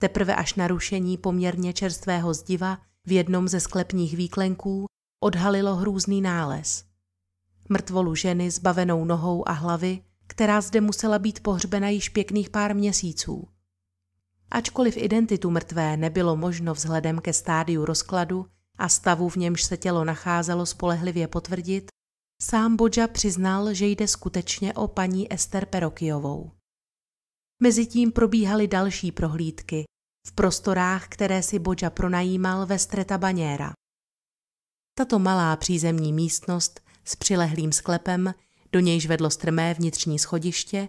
Teprve 0.00 0.34
až 0.34 0.54
narušení 0.54 1.18
poměrně 1.18 1.72
čerstvého 1.72 2.34
zdiva 2.34 2.78
v 3.06 3.12
jednom 3.12 3.48
ze 3.48 3.60
sklepních 3.60 4.16
výklenků 4.16 4.86
odhalilo 5.22 5.76
hrůzný 5.76 6.20
nález. 6.20 6.84
Mrtvolu 7.68 8.14
ženy 8.14 8.50
zbavenou 8.50 9.04
nohou 9.04 9.48
a 9.48 9.52
hlavy, 9.52 10.02
která 10.30 10.60
zde 10.60 10.80
musela 10.80 11.18
být 11.18 11.42
pohřbena 11.42 11.88
již 11.88 12.08
pěkných 12.08 12.50
pár 12.50 12.74
měsíců. 12.74 13.48
Ačkoliv 14.50 14.96
identitu 14.96 15.50
mrtvé 15.50 15.96
nebylo 15.96 16.36
možno 16.36 16.74
vzhledem 16.74 17.18
ke 17.18 17.32
stádiu 17.32 17.84
rozkladu 17.84 18.46
a 18.78 18.88
stavu, 18.88 19.28
v 19.28 19.36
němž 19.36 19.62
se 19.62 19.76
tělo 19.76 20.04
nacházelo, 20.04 20.66
spolehlivě 20.66 21.28
potvrdit, 21.28 21.88
sám 22.42 22.76
Bodža 22.76 23.08
přiznal, 23.08 23.74
že 23.74 23.86
jde 23.86 24.08
skutečně 24.08 24.74
o 24.74 24.88
paní 24.88 25.32
Ester 25.32 25.66
Perokiovou. 25.66 26.50
Mezitím 27.62 28.12
probíhaly 28.12 28.68
další 28.68 29.12
prohlídky 29.12 29.84
v 30.26 30.32
prostorách, 30.32 31.08
které 31.08 31.42
si 31.42 31.58
Bodža 31.58 31.90
pronajímal 31.90 32.66
ve 32.66 32.78
Streta 32.78 33.18
Baněra. 33.18 33.72
Tato 34.94 35.18
malá 35.18 35.56
přízemní 35.56 36.12
místnost 36.12 36.80
s 37.04 37.16
přilehlým 37.16 37.72
sklepem, 37.72 38.34
do 38.72 38.80
nějž 38.80 39.06
vedlo 39.06 39.30
strmé 39.30 39.74
vnitřní 39.74 40.18
schodiště, 40.18 40.88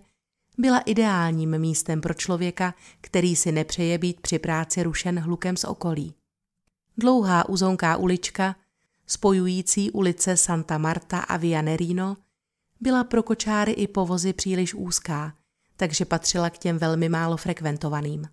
byla 0.58 0.80
ideálním 0.80 1.58
místem 1.58 2.02
pro 2.02 2.14
člověka, 2.14 2.74
který 3.02 3.36
si 3.36 3.52
nepřeje 3.52 3.98
být 3.98 4.22
při 4.22 4.40
práci 4.40 4.84
rušen 4.84 5.20
hlukem 5.20 5.58
z 5.58 5.64
okolí. 5.64 6.16
Dlouhá 6.98 7.50
uzonká 7.50 7.98
ulička, 7.98 8.56
spojující 9.08 9.92
ulice 9.92 10.38
Santa 10.38 10.78
Marta 10.78 11.20
a 11.20 11.38
Via 11.38 11.62
Nerino, 11.62 12.18
byla 12.82 13.04
pro 13.04 13.24
kočáry 13.24 13.72
i 13.72 13.88
povozy 13.88 14.34
příliš 14.34 14.74
úzká, 14.74 15.34
takže 15.78 16.06
patřila 16.06 16.50
k 16.50 16.58
těm 16.58 16.78
velmi 16.78 17.10
málo 17.10 17.38
frekventovaným. 17.38 18.28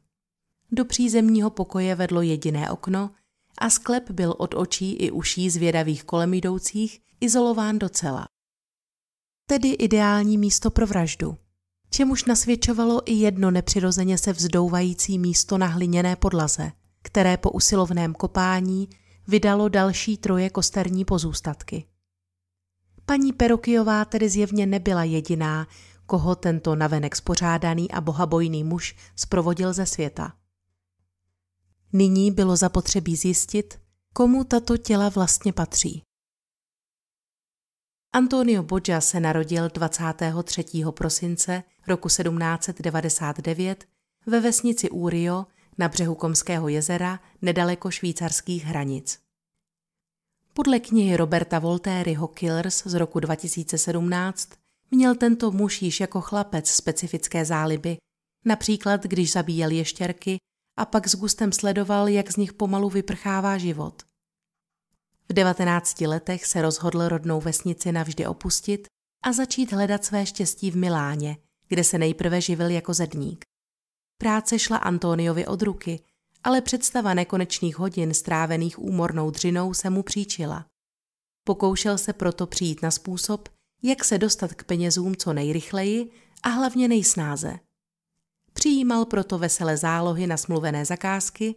Do 0.73 0.85
přízemního 0.85 1.51
pokoje 1.51 1.95
vedlo 1.95 2.23
jediné 2.23 2.71
okno 2.71 3.11
a 3.59 3.71
sklep 3.71 4.11
byl 4.11 4.35
od 4.39 4.55
očí 4.55 4.93
i 4.93 5.11
uší 5.11 5.51
zvědavých 5.51 6.05
kolem 6.05 6.35
jdoucích 6.35 7.01
izolován 7.21 7.79
docela. 7.79 8.27
Tedy 9.51 9.69
ideální 9.69 10.39
místo 10.39 10.71
pro 10.71 10.87
vraždu 10.87 11.37
čemuž 11.91 12.25
nasvědčovalo 12.25 13.01
i 13.05 13.13
jedno 13.13 13.51
nepřirozeně 13.51 14.19
se 14.19 14.33
vzdouvající 14.33 15.19
místo 15.19 15.59
na 15.59 15.67
hliněné 15.67 16.17
podlaze, 16.17 16.73
které 17.03 17.37
po 17.37 17.51
usilovném 17.51 18.15
kopání 18.15 18.89
vydalo 19.29 19.69
další 19.69 20.17
troje 20.17 20.51
kosterní 20.51 21.05
pozůstatky. 21.05 21.85
Paní 23.07 23.33
Perokiová 23.33 24.05
tedy 24.05 24.29
zjevně 24.29 24.67
nebyla 24.67 25.05
jediná, 25.05 25.67
koho 26.07 26.37
tento 26.37 26.77
navenek 26.77 27.17
spořádaný 27.17 27.91
a 27.91 28.01
bohabojný 28.01 28.65
muž 28.65 28.97
sprovodil 29.17 29.73
ze 29.73 29.87
světa. 29.87 30.33
Nyní 31.93 32.31
bylo 32.31 32.57
zapotřebí 32.57 33.17
zjistit, 33.17 33.81
komu 34.13 34.45
tato 34.45 34.77
těla 34.77 35.09
vlastně 35.09 35.53
patří. 35.53 36.03
Antonio 38.19 38.63
Boggia 38.63 39.01
se 39.01 39.21
narodil 39.21 39.69
23. 39.69 40.65
prosince 40.91 41.63
roku 41.87 42.09
1799 42.09 43.85
ve 44.27 44.41
vesnici 44.41 44.91
Urio 44.91 45.47
na 45.79 45.89
břehu 45.89 46.15
Komského 46.15 46.69
jezera 46.69 47.21
nedaleko 47.43 47.91
švýcarských 47.91 48.65
hranic. 48.65 49.19
Podle 50.53 50.81
knihy 50.81 51.17
Roberta 51.17 51.59
Voltaireho 51.59 52.29
Killers 52.29 52.83
z 52.87 52.95
roku 52.95 53.21
2017 53.21 54.51
měl 54.91 55.15
tento 55.15 55.51
muž 55.51 55.83
již 55.83 56.01
jako 56.01 56.21
chlapec 56.21 56.71
specifické 56.71 57.45
záliby, 57.45 57.97
například 58.45 59.03
když 59.03 59.33
zabíjel 59.33 59.71
ještěrky 59.71 60.37
a 60.79 60.85
pak 60.85 61.09
s 61.09 61.17
gustem 61.17 61.53
sledoval, 61.53 62.09
jak 62.09 62.33
z 62.33 62.37
nich 62.37 62.53
pomalu 62.53 62.89
vyprchává 62.89 63.59
život. 63.59 64.08
V 65.29 65.33
19 65.33 66.01
letech 66.01 66.47
se 66.47 66.63
rozhodl 66.63 67.09
rodnou 67.09 67.41
vesnici 67.41 67.93
navždy 67.93 68.27
opustit 68.27 68.87
a 69.25 69.33
začít 69.33 69.73
hledat 69.73 70.05
své 70.05 70.27
štěstí 70.27 70.71
v 70.71 70.77
Miláně, 70.77 71.37
kde 71.69 71.85
se 71.85 71.99
nejprve 71.99 72.41
živil 72.41 72.71
jako 72.71 72.95
zedník. 72.95 73.45
Práce 74.19 74.59
šla 74.59 74.77
Antoniovi 74.77 75.47
od 75.47 75.63
ruky, 75.63 76.01
ale 76.45 76.61
představa 76.61 77.15
nekonečných 77.15 77.79
hodin 77.79 78.15
strávených 78.15 78.79
úmornou 78.79 79.31
dřinou 79.31 79.75
se 79.75 79.91
mu 79.91 80.03
příčila. 80.03 80.67
Pokoušel 81.45 81.99
se 81.99 82.13
proto 82.13 82.47
přijít 82.47 82.83
na 82.83 82.91
způsob, 82.91 83.49
jak 83.83 84.05
se 84.05 84.19
dostat 84.19 84.55
k 84.55 84.65
penězům 84.65 85.17
co 85.17 85.33
nejrychleji 85.33 86.11
a 86.43 86.49
hlavně 86.49 86.89
nejsnáze. 86.89 87.59
Přijímal 88.53 89.05
proto 89.05 89.39
veselé 89.39 89.77
zálohy 89.77 90.27
na 90.27 90.37
smluvené 90.37 90.85
zakázky 90.85 91.55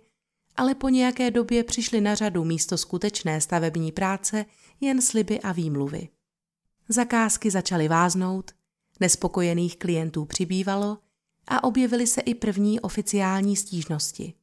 ale 0.56 0.76
po 0.76 0.90
nějaké 0.90 1.32
době 1.32 1.64
přišly 1.64 2.02
na 2.02 2.16
řadu 2.16 2.44
místo 2.44 2.78
skutečné 2.78 3.42
stavební 3.42 3.92
práce 3.92 4.46
jen 4.82 5.02
sliby 5.02 5.40
a 5.40 5.52
výmluvy. 5.52 6.10
Zakázky 6.90 7.52
začaly 7.52 7.88
váznout, 7.88 8.52
nespokojených 9.00 9.78
klientů 9.78 10.26
přibývalo 10.26 10.98
a 11.48 11.64
objevily 11.64 12.08
se 12.08 12.22
i 12.22 12.36
první 12.36 12.80
oficiální 12.80 13.56
stížnosti. 13.56 14.34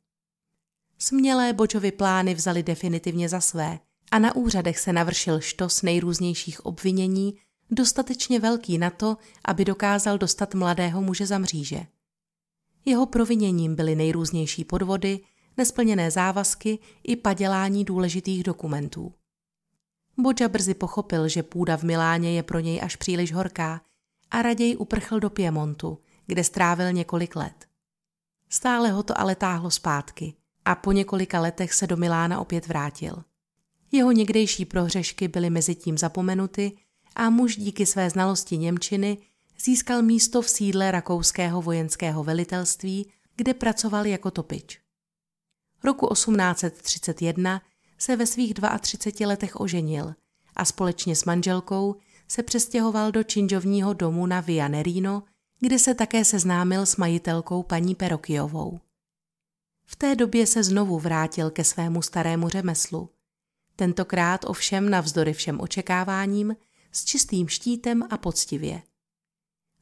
Smělé 0.98 1.52
Bočovy 1.52 1.92
plány 1.92 2.34
vzali 2.34 2.62
definitivně 2.62 3.28
za 3.28 3.40
své 3.40 3.78
a 4.10 4.18
na 4.18 4.36
úřadech 4.36 4.78
se 4.78 4.92
navršil 4.92 5.40
štos 5.40 5.82
nejrůznějších 5.82 6.66
obvinění, 6.66 7.34
dostatečně 7.70 8.40
velký 8.40 8.78
na 8.78 8.90
to, 8.90 9.16
aby 9.44 9.64
dokázal 9.64 10.18
dostat 10.18 10.54
mladého 10.54 11.02
muže 11.02 11.26
za 11.26 11.38
mříže. 11.38 11.86
Jeho 12.84 13.06
proviněním 13.06 13.74
byly 13.74 13.96
nejrůznější 13.96 14.64
podvody, 14.64 15.20
nesplněné 15.58 16.10
závazky 16.10 16.78
i 17.04 17.16
padělání 17.16 17.84
důležitých 17.84 18.42
dokumentů. 18.42 19.12
Bodža 20.18 20.48
brzy 20.48 20.74
pochopil, 20.74 21.28
že 21.28 21.42
půda 21.42 21.76
v 21.76 21.82
Miláně 21.82 22.32
je 22.32 22.42
pro 22.42 22.60
něj 22.60 22.80
až 22.82 22.96
příliš 22.96 23.32
horká 23.32 23.80
a 24.30 24.42
raději 24.42 24.76
uprchl 24.76 25.20
do 25.20 25.30
Piemontu, 25.30 25.98
kde 26.26 26.44
strávil 26.44 26.92
několik 26.92 27.36
let. 27.36 27.66
Stále 28.48 28.90
ho 28.90 29.02
to 29.02 29.20
ale 29.20 29.34
táhlo 29.34 29.70
zpátky 29.70 30.34
a 30.64 30.74
po 30.74 30.92
několika 30.92 31.40
letech 31.40 31.74
se 31.74 31.86
do 31.86 31.96
Milána 31.96 32.40
opět 32.40 32.66
vrátil. 32.66 33.24
Jeho 33.92 34.12
někdejší 34.12 34.64
prohřešky 34.64 35.28
byly 35.28 35.50
mezi 35.50 35.74
tím 35.74 35.98
zapomenuty 35.98 36.72
a 37.16 37.30
muž 37.30 37.56
díky 37.56 37.86
své 37.86 38.10
znalosti 38.10 38.56
Němčiny 38.58 39.18
získal 39.64 40.02
místo 40.02 40.42
v 40.42 40.50
sídle 40.50 40.90
rakouského 40.90 41.62
vojenského 41.62 42.24
velitelství, 42.24 43.10
kde 43.36 43.54
pracoval 43.54 44.06
jako 44.06 44.30
topič. 44.30 44.80
Roku 45.85 46.14
1831 46.14 47.62
se 47.99 48.16
ve 48.16 48.26
svých 48.26 48.54
32 48.80 49.28
letech 49.28 49.61
oženil 49.61 50.14
a 50.56 50.64
společně 50.64 51.16
s 51.16 51.25
manželkou 51.25 51.97
se 52.28 52.42
přestěhoval 52.42 53.12
do 53.12 53.23
činžovního 53.23 53.92
domu 53.92 54.26
na 54.26 54.40
Via 54.40 54.68
Nerino, 54.68 55.23
kde 55.61 55.78
se 55.78 55.94
také 55.94 56.25
seznámil 56.25 56.87
s 56.87 56.97
majitelkou 56.97 57.62
paní 57.62 57.94
Perokiovou. 57.94 58.80
V 59.87 59.97
té 59.97 60.16
době 60.16 60.47
se 60.47 60.62
znovu 60.62 60.99
vrátil 60.99 61.50
ke 61.50 61.64
svému 61.64 62.02
starému 62.02 62.49
řemeslu. 62.49 63.11
Tentokrát 63.76 64.44
ovšem 64.44 64.90
navzdory 64.90 65.32
všem 65.32 65.61
očekáváním 65.61 66.56
s 66.92 67.04
čistým 67.04 67.49
štítem 67.49 68.02
a 68.11 68.16
poctivě. 68.16 68.82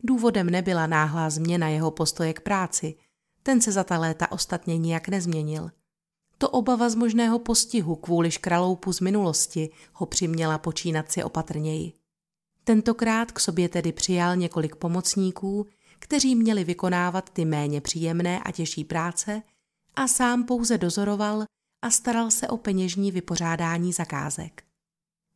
Důvodem 0.05 0.51
nebyla 0.51 0.87
náhlá 0.87 1.31
změna 1.31 1.69
jeho 1.69 1.91
postoje 1.91 2.35
k 2.35 2.41
práci, 2.41 2.95
ten 3.43 3.61
se 3.61 3.73
za 3.73 3.85
ta 3.85 3.99
léta 3.99 4.33
ostatně 4.33 4.79
nijak 4.79 5.09
nezměnil– 5.09 5.71
to 6.39 6.51
obava 6.51 6.89
z 6.89 6.95
možného 6.95 7.39
postihu 7.39 7.97
kvůli 7.97 8.31
škraloupu 8.31 8.93
z 8.93 9.01
minulosti 9.01 9.71
ho 9.93 10.07
přiměla 10.07 10.59
počínat 10.59 11.13
si 11.13 11.25
opatrněji. 11.25 11.93
Tentokrát 12.65 13.33
k 13.33 13.41
sobě 13.41 13.69
tedy 13.69 13.93
přijal 13.93 14.37
několik 14.37 14.77
pomocníků, 14.77 15.67
kteří 15.99 16.35
měli 16.35 16.65
vykonávat 16.65 17.31
ty 17.31 17.45
méně 17.45 17.81
příjemné 17.81 18.41
a 18.43 18.53
těžší 18.53 18.85
práce 18.85 19.43
a 19.95 20.09
sám 20.09 20.45
pouze 20.45 20.79
dozoroval 20.79 21.45
a 21.83 21.91
staral 21.91 22.31
se 22.31 22.49
o 22.49 22.57
peněžní 22.57 23.13
vypořádání 23.13 23.93
zakázek. 23.93 24.63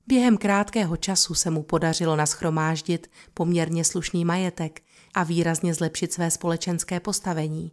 Během 0.07 0.38
krátkého 0.38 0.97
času 0.97 1.35
se 1.35 1.50
mu 1.50 1.62
podařilo 1.62 2.16
naschromáždit 2.16 3.11
poměrně 3.35 3.85
slušný 3.85 4.25
majetek 4.25 4.83
a 5.14 5.23
výrazně 5.23 5.75
zlepšit 5.75 6.12
své 6.12 6.30
společenské 6.30 7.00
postavení. 7.00 7.73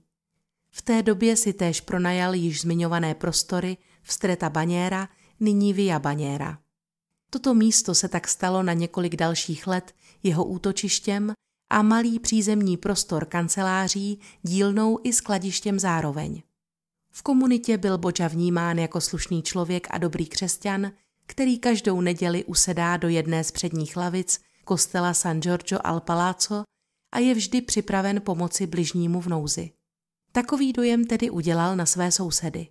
V 0.72 0.82
té 0.82 1.04
době 1.04 1.36
si 1.36 1.54
též 1.54 1.82
pronajal 1.82 2.34
již 2.34 2.62
zmiňované 2.62 3.16
prostory 3.16 3.78
v 4.02 4.14
Streta 4.14 4.50
Baněra, 4.50 5.10
nyní 5.40 5.74
Via 5.74 6.00
Baněra. 6.00 6.60
Toto 7.30 7.54
místo 7.54 7.96
se 7.96 8.08
tak 8.08 8.28
stalo 8.28 8.64
na 8.64 8.74
několik 8.74 9.16
dalších 9.16 9.68
let 9.68 9.96
jeho 10.24 10.46
útočištěm 10.46 11.34
a 11.70 11.82
malý 11.82 12.20
přízemní 12.20 12.78
prostor 12.78 13.26
kanceláří 13.26 14.20
dílnou 14.42 15.00
i 15.04 15.14
skladištěm 15.14 15.80
zároveň. 15.80 16.42
V 17.12 17.22
komunitě 17.22 17.78
byl 17.78 17.98
Boča 17.98 18.28
vnímán 18.28 18.80
jako 18.80 19.02
slušný 19.02 19.44
člověk 19.44 19.88
a 19.90 19.98
dobrý 19.98 20.26
křesťan, 20.26 20.92
který 21.26 21.60
každou 21.60 22.02
neděli 22.02 22.46
usedá 22.46 22.98
do 22.98 23.08
jedné 23.08 23.44
z 23.44 23.52
předních 23.52 23.98
lavic 23.98 24.42
kostela 24.64 25.14
San 25.14 25.40
Giorgio 25.40 25.80
al 25.84 26.00
Palazzo 26.00 26.64
a 27.12 27.20
je 27.20 27.34
vždy 27.34 27.62
připraven 27.62 28.22
pomoci 28.22 28.68
bližnímu 28.68 29.22
v 29.22 29.28
nouzi. 29.28 29.72
Takový 30.32 30.74
dojem 30.74 31.06
tedy 31.06 31.30
udělal 31.30 31.76
na 31.76 31.86
své 31.86 32.12
sousedy. 32.12 32.68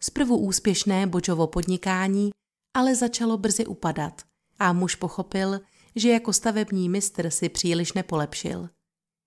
Zprvu 0.00 0.36
úspěšné 0.36 1.06
Bočovo 1.06 1.46
podnikání 1.46 2.30
ale 2.74 2.94
začalo 2.94 3.38
brzy 3.38 3.66
upadat 3.66 4.22
a 4.58 4.72
muž 4.72 4.94
pochopil, 4.94 5.60
že 5.96 6.10
jako 6.10 6.32
stavební 6.32 6.88
mistr 6.88 7.30
si 7.30 7.48
příliš 7.48 7.92
nepolepšil. 7.92 8.68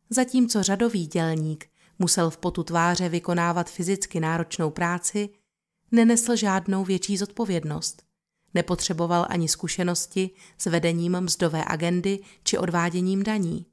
Zatímco 0.10 0.63
řadový 0.63 1.07
dělník 1.07 1.69
musel 2.00 2.29
v 2.29 2.38
potu 2.38 2.63
tváře 2.63 3.10
vykonávat 3.10 3.69
fyzicky 3.69 4.19
náročnou 4.19 4.69
práci, 4.69 5.29
nenesl 5.91 6.36
žádnou 6.36 6.83
větší 6.83 7.17
zodpovědnost. 7.17 8.03
Nepotřeboval 8.53 9.25
ani 9.29 9.48
zkušenosti 9.48 10.29
s 10.57 10.65
vedením 10.65 11.22
mzdové 11.22 11.63
agendy 11.67 12.19
či 12.43 12.57
odváděním 12.57 13.24
daní. 13.24 13.65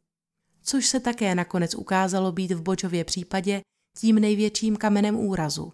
Což 0.70 0.86
se 0.86 1.00
také 1.00 1.34
nakonec 1.34 1.74
ukázalo 1.74 2.32
být 2.32 2.52
v 2.52 2.62
Bočově 2.62 3.04
případě 3.04 3.62
tím 3.98 4.18
největším 4.18 4.76
kamenem 4.76 5.16
úrazu. 5.16 5.72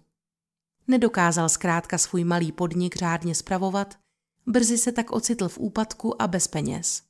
Nedokázal 0.87 1.49
zkrátka 1.49 1.97
svůj 1.97 2.23
malý 2.23 2.51
podnik 2.51 2.95
řádně 2.95 3.35
spravovat, 3.35 3.97
brzy 4.45 4.77
se 4.77 4.91
tak 4.91 5.11
ocitl 5.11 5.49
v 5.49 5.57
úpadku 5.57 6.21
a 6.21 6.27
bez 6.27 6.47
peněz. 6.47 7.03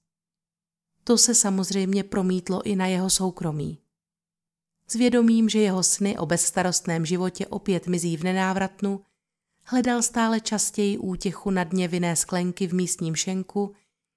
To 1.03 1.17
se 1.17 1.35
samozřejmě 1.35 2.03
promítlo 2.03 2.63
i 2.63 2.75
na 2.75 2.87
jeho 2.87 3.09
soukromí. 3.09 3.79
Svědomím, 4.87 5.49
že 5.49 5.59
jeho 5.59 5.83
sny 5.83 6.17
o 6.17 6.25
bezstarostném 6.25 7.05
životě 7.05 7.47
opět 7.47 7.87
mizí 7.87 8.17
v 8.17 8.23
nenávratnu, 8.23 9.01
hledal 9.63 10.01
stále 10.01 10.39
častěji 10.39 10.97
útěchu 10.97 11.51
na 11.51 11.63
dně 11.63 11.87
vinné 11.87 12.15
sklenky 12.15 12.67
v 12.67 12.73
místním 12.73 13.15
šenku, 13.15 13.73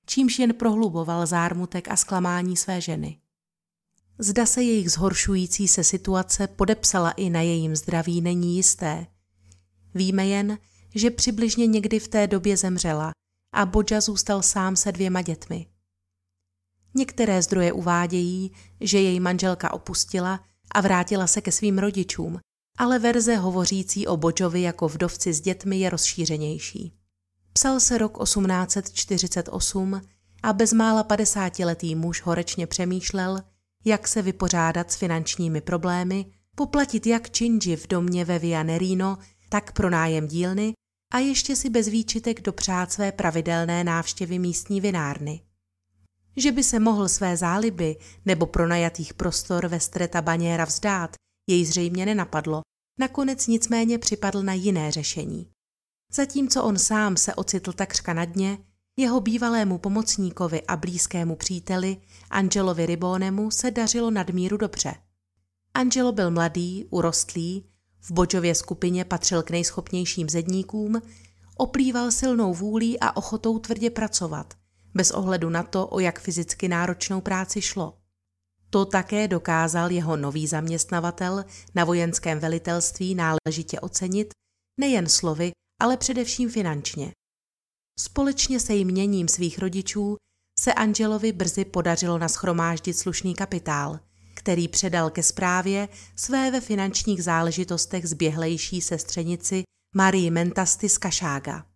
čímž 0.07 0.39
jen 0.39 0.55
prohluboval 0.55 1.27
zármutek 1.27 1.89
a 1.89 1.97
zklamání 1.97 2.57
své 2.57 2.81
ženy. 2.81 3.21
Zda 4.23 4.47
se 4.47 4.63
jejich 4.63 4.91
zhoršující 4.91 5.69
se 5.69 5.85
situace 5.85 6.47
podepsala 6.47 7.11
i 7.11 7.31
na 7.31 7.41
jejím 7.41 7.77
zdraví, 7.77 8.21
není 8.21 8.57
jisté. 8.57 9.07
Víme 9.95 10.27
jen, 10.27 10.59
že 10.95 11.11
přibližně 11.11 11.67
někdy 11.67 11.99
v 11.99 12.09
té 12.09 12.27
době 12.27 12.57
zemřela 12.57 13.13
a 13.55 13.67
Bodža 13.67 14.01
zůstal 14.01 14.43
sám 14.43 14.77
se 14.77 14.93
dvěma 14.93 15.23
dětmi. 15.23 15.67
Některé 16.95 17.43
zdroje 17.43 17.73
uvádějí, 17.73 18.53
že 18.81 19.01
její 19.01 19.21
manželka 19.21 19.73
opustila 19.73 20.41
a 20.75 20.81
vrátila 20.81 21.27
se 21.27 21.41
ke 21.41 21.53
svým 21.53 21.79
rodičům, 21.79 22.39
ale 22.79 22.99
verze 22.99 23.37
hovořící 23.37 24.07
o 24.07 24.17
Bodžovi 24.17 24.63
jako 24.63 24.89
vdovci 24.89 25.33
s 25.33 25.41
dětmi 25.41 25.81
je 25.81 25.91
rozšířenější. 25.91 26.95
Psal 27.53 27.81
se 27.81 27.99
rok 27.99 28.25
1848 28.25 30.01
a 30.43 30.53
bezmála 30.53 31.05
50-letý 31.05 31.95
muž 31.95 32.23
horečně 32.23 32.67
přemýšlel, 32.67 33.41
jak 33.85 34.09
se 34.09 34.23
vypořádat 34.23 34.93
s 34.93 34.97
finančními 34.97 35.61
problémy, 35.61 36.27
poplatit 36.57 37.07
jak 37.07 37.31
činži 37.31 37.77
v 37.77 37.87
domě 37.87 38.25
ve 38.25 38.39
Vianerino, 38.39 39.19
tak 39.49 39.73
pro 39.73 39.91
nájem 39.91 40.29
dílny 40.29 40.73
a 41.13 41.19
ještě 41.19 41.57
si 41.57 41.71
bez 41.71 41.89
výčitek 41.89 42.41
dopřát 42.41 42.93
své 42.93 43.13
pravidelné 43.13 43.85
návštěvy 43.85 44.39
místní 44.39 44.81
vinárny. 44.81 45.41
Že 46.37 46.53
by 46.53 46.65
se 46.65 46.79
mohl 46.79 47.09
své 47.09 47.37
záliby 47.37 47.97
nebo 48.25 48.47
pronajatých 48.47 49.15
prostor 49.15 49.67
ve 49.69 49.81
Streta 49.81 50.23
Baněra 50.23 50.65
vzdát, 50.65 51.15
jej 51.49 51.65
zřejmě 51.65 52.07
nenapadlo, 52.07 52.63
nakonec 52.99 53.47
nicméně 53.47 53.99
připadl 53.99 54.43
na 54.43 54.53
jiné 54.53 54.91
řešení. 54.91 55.51
Zatímco 56.13 56.65
on 56.65 56.79
sám 56.79 57.17
se 57.17 57.35
ocitl 57.35 57.73
takřka 57.73 58.13
na 58.13 58.25
dně, 58.25 58.59
jeho 59.01 59.21
bývalému 59.21 59.79
pomocníkovi 59.79 60.63
a 60.63 60.77
blízkému 60.77 61.37
příteli, 61.37 61.97
Angelovi 62.31 62.87
Ribonemu, 62.87 63.51
se 63.51 63.71
dařilo 63.71 64.11
nadmíru 64.11 64.57
dobře. 64.57 64.95
Angelo 65.75 66.13
byl 66.13 66.31
mladý, 66.31 66.85
urostlý, 66.91 67.67
v 68.01 68.11
Bočově 68.11 68.55
skupině 68.55 69.05
patřil 69.05 69.43
k 69.43 69.51
nejschopnějším 69.51 70.29
zedníkům, 70.29 71.03
oplýval 71.57 72.11
silnou 72.11 72.55
vůlí 72.55 73.01
a 73.01 73.17
ochotou 73.17 73.59
tvrdě 73.59 73.91
pracovat, 73.91 74.55
bez 74.95 75.11
ohledu 75.11 75.51
na 75.51 75.63
to, 75.63 75.87
o 75.87 76.01
jak 76.01 76.21
fyzicky 76.21 76.69
náročnou 76.69 77.21
práci 77.21 77.63
šlo. 77.63 77.97
To 78.71 78.85
také 78.85 79.29
dokázal 79.29 79.91
jeho 79.91 80.17
nový 80.17 80.47
zaměstnavatel 80.47 81.45
na 81.75 81.85
vojenském 81.85 82.39
velitelství 82.39 83.15
náležitě 83.15 83.81
ocenit, 83.81 84.35
nejen 84.81 85.09
slovy, 85.09 85.53
ale 85.81 85.97
především 85.97 86.51
finančně. 86.51 87.13
Společně 88.01 88.61
se 88.61 88.75
jměním 88.75 89.29
svých 89.29 89.59
rodičů 89.59 90.17
se 90.59 90.75
Angelovi 90.75 91.33
brzy 91.33 91.65
podařilo 91.65 92.19
naschromáždit 92.19 92.99
slušný 92.99 93.35
kapitál, 93.35 94.01
který 94.35 94.69
předal 94.69 95.11
ke 95.11 95.23
správě 95.23 95.89
své 96.17 96.51
ve 96.51 96.61
finančních 96.61 97.25
záležitostech 97.25 98.09
zběhlejší 98.09 98.81
sestřenici 98.81 99.63
Marii 99.97 100.31
Mentasty 100.31 100.89
z 100.89 100.99
Kašága. 100.99 101.67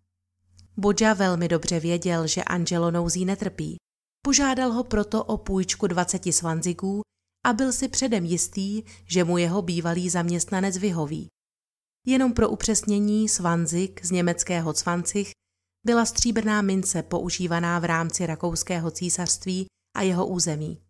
Bodža 0.76 1.14
velmi 1.14 1.48
dobře 1.48 1.80
věděl, 1.80 2.26
že 2.26 2.44
Angelo 2.44 2.90
nouzí 2.90 3.24
netrpí. 3.24 3.76
Požádal 4.24 4.72
ho 4.72 4.84
proto 4.84 5.24
o 5.24 5.36
půjčku 5.36 5.86
20 5.86 6.32
svanzigů 6.32 7.00
a 7.46 7.52
byl 7.52 7.72
si 7.72 7.88
předem 7.88 8.24
jistý, 8.24 8.82
že 9.06 9.24
mu 9.24 9.38
jeho 9.38 9.62
bývalý 9.62 10.10
zaměstnanec 10.10 10.76
vyhoví. 10.76 11.28
Jenom 12.06 12.32
pro 12.32 12.48
upřesnění 12.48 13.28
svanzik 13.28 14.04
z 14.04 14.10
německého 14.10 14.72
cvancich 14.72 15.34
byla 15.84 16.04
stříbrná 16.04 16.62
mince 16.62 17.02
používaná 17.02 17.78
v 17.78 17.84
rámci 17.84 18.26
rakouského 18.26 18.90
císařství 18.90 19.66
a 19.96 20.02
jeho 20.02 20.26
území. 20.26 20.80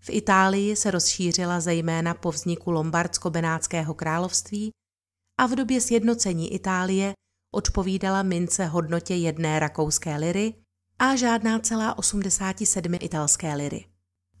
V 0.00 0.10
Itálii 0.10 0.76
se 0.76 0.90
rozšířila 0.90 1.60
zejména 1.60 2.14
po 2.14 2.32
vzniku 2.32 2.70
Lombardsko-Benátského 2.70 3.94
království 3.94 4.70
a 5.40 5.46
v 5.46 5.54
době 5.54 5.80
sjednocení 5.80 6.54
Itálie 6.54 7.12
odpovídala 7.54 8.22
mince 8.22 8.66
hodnotě 8.66 9.14
jedné 9.14 9.58
rakouské 9.58 10.16
liry 10.16 10.54
a 10.98 11.16
žádná 11.16 11.58
celá 11.58 11.98
87 11.98 12.94
italské 13.00 13.54
liry. 13.54 13.84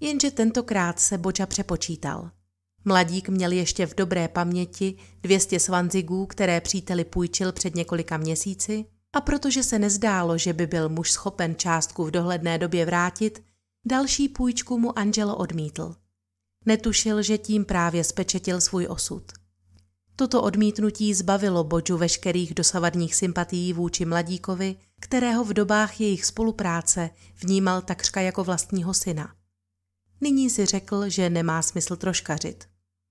Jenže 0.00 0.30
tentokrát 0.30 1.00
se 1.00 1.18
Boča 1.18 1.46
přepočítal. 1.46 2.30
Mladík 2.84 3.28
měl 3.28 3.52
ještě 3.52 3.86
v 3.86 3.94
dobré 3.94 4.28
paměti 4.28 4.96
200 5.20 5.60
svanzigů, 5.60 6.26
které 6.26 6.60
příteli 6.60 7.04
půjčil 7.04 7.52
před 7.52 7.74
několika 7.74 8.16
měsíci 8.16 8.84
a 9.14 9.20
protože 9.20 9.62
se 9.62 9.78
nezdálo, 9.78 10.38
že 10.38 10.52
by 10.52 10.66
byl 10.66 10.88
muž 10.88 11.12
schopen 11.12 11.56
částku 11.56 12.04
v 12.04 12.10
dohledné 12.10 12.58
době 12.58 12.86
vrátit, 12.86 13.42
další 13.86 14.28
půjčku 14.28 14.78
mu 14.78 14.98
Angelo 14.98 15.36
odmítl. 15.36 15.94
Netušil, 16.66 17.22
že 17.22 17.38
tím 17.38 17.64
právě 17.64 18.04
spečetil 18.04 18.60
svůj 18.60 18.86
osud. 18.90 19.32
Toto 20.16 20.42
odmítnutí 20.42 21.14
zbavilo 21.14 21.64
Bodžu 21.64 21.96
veškerých 21.96 22.54
dosavadních 22.54 23.14
sympatií 23.14 23.72
vůči 23.72 24.04
mladíkovi, 24.04 24.76
kterého 25.00 25.44
v 25.44 25.52
dobách 25.52 26.00
jejich 26.00 26.24
spolupráce 26.24 27.10
vnímal 27.42 27.82
takřka 27.82 28.20
jako 28.20 28.44
vlastního 28.44 28.94
syna. 28.94 29.34
Nyní 30.20 30.50
si 30.50 30.66
řekl, 30.66 31.08
že 31.08 31.30
nemá 31.30 31.62
smysl 31.62 31.96
troškařit. 31.96 32.64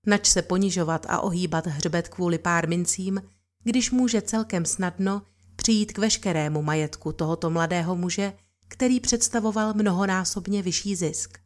Nač 0.06 0.28
se 0.28 0.42
ponižovat 0.42 1.06
a 1.08 1.20
ohýbat 1.20 1.66
hřbet 1.66 2.08
kvůli 2.08 2.38
pár 2.38 2.68
mincím, 2.68 3.22
když 3.64 3.90
může 3.90 4.22
celkem 4.22 4.64
snadno 4.64 5.22
přijít 5.56 5.92
k 5.92 5.98
veškerému 5.98 6.62
majetku 6.62 7.12
tohoto 7.12 7.50
mladého 7.50 7.96
muže, 7.96 8.32
který 8.68 9.00
představoval 9.00 9.74
mnohonásobně 9.74 10.62
vyšší 10.62 10.96
zisk. 10.96 11.38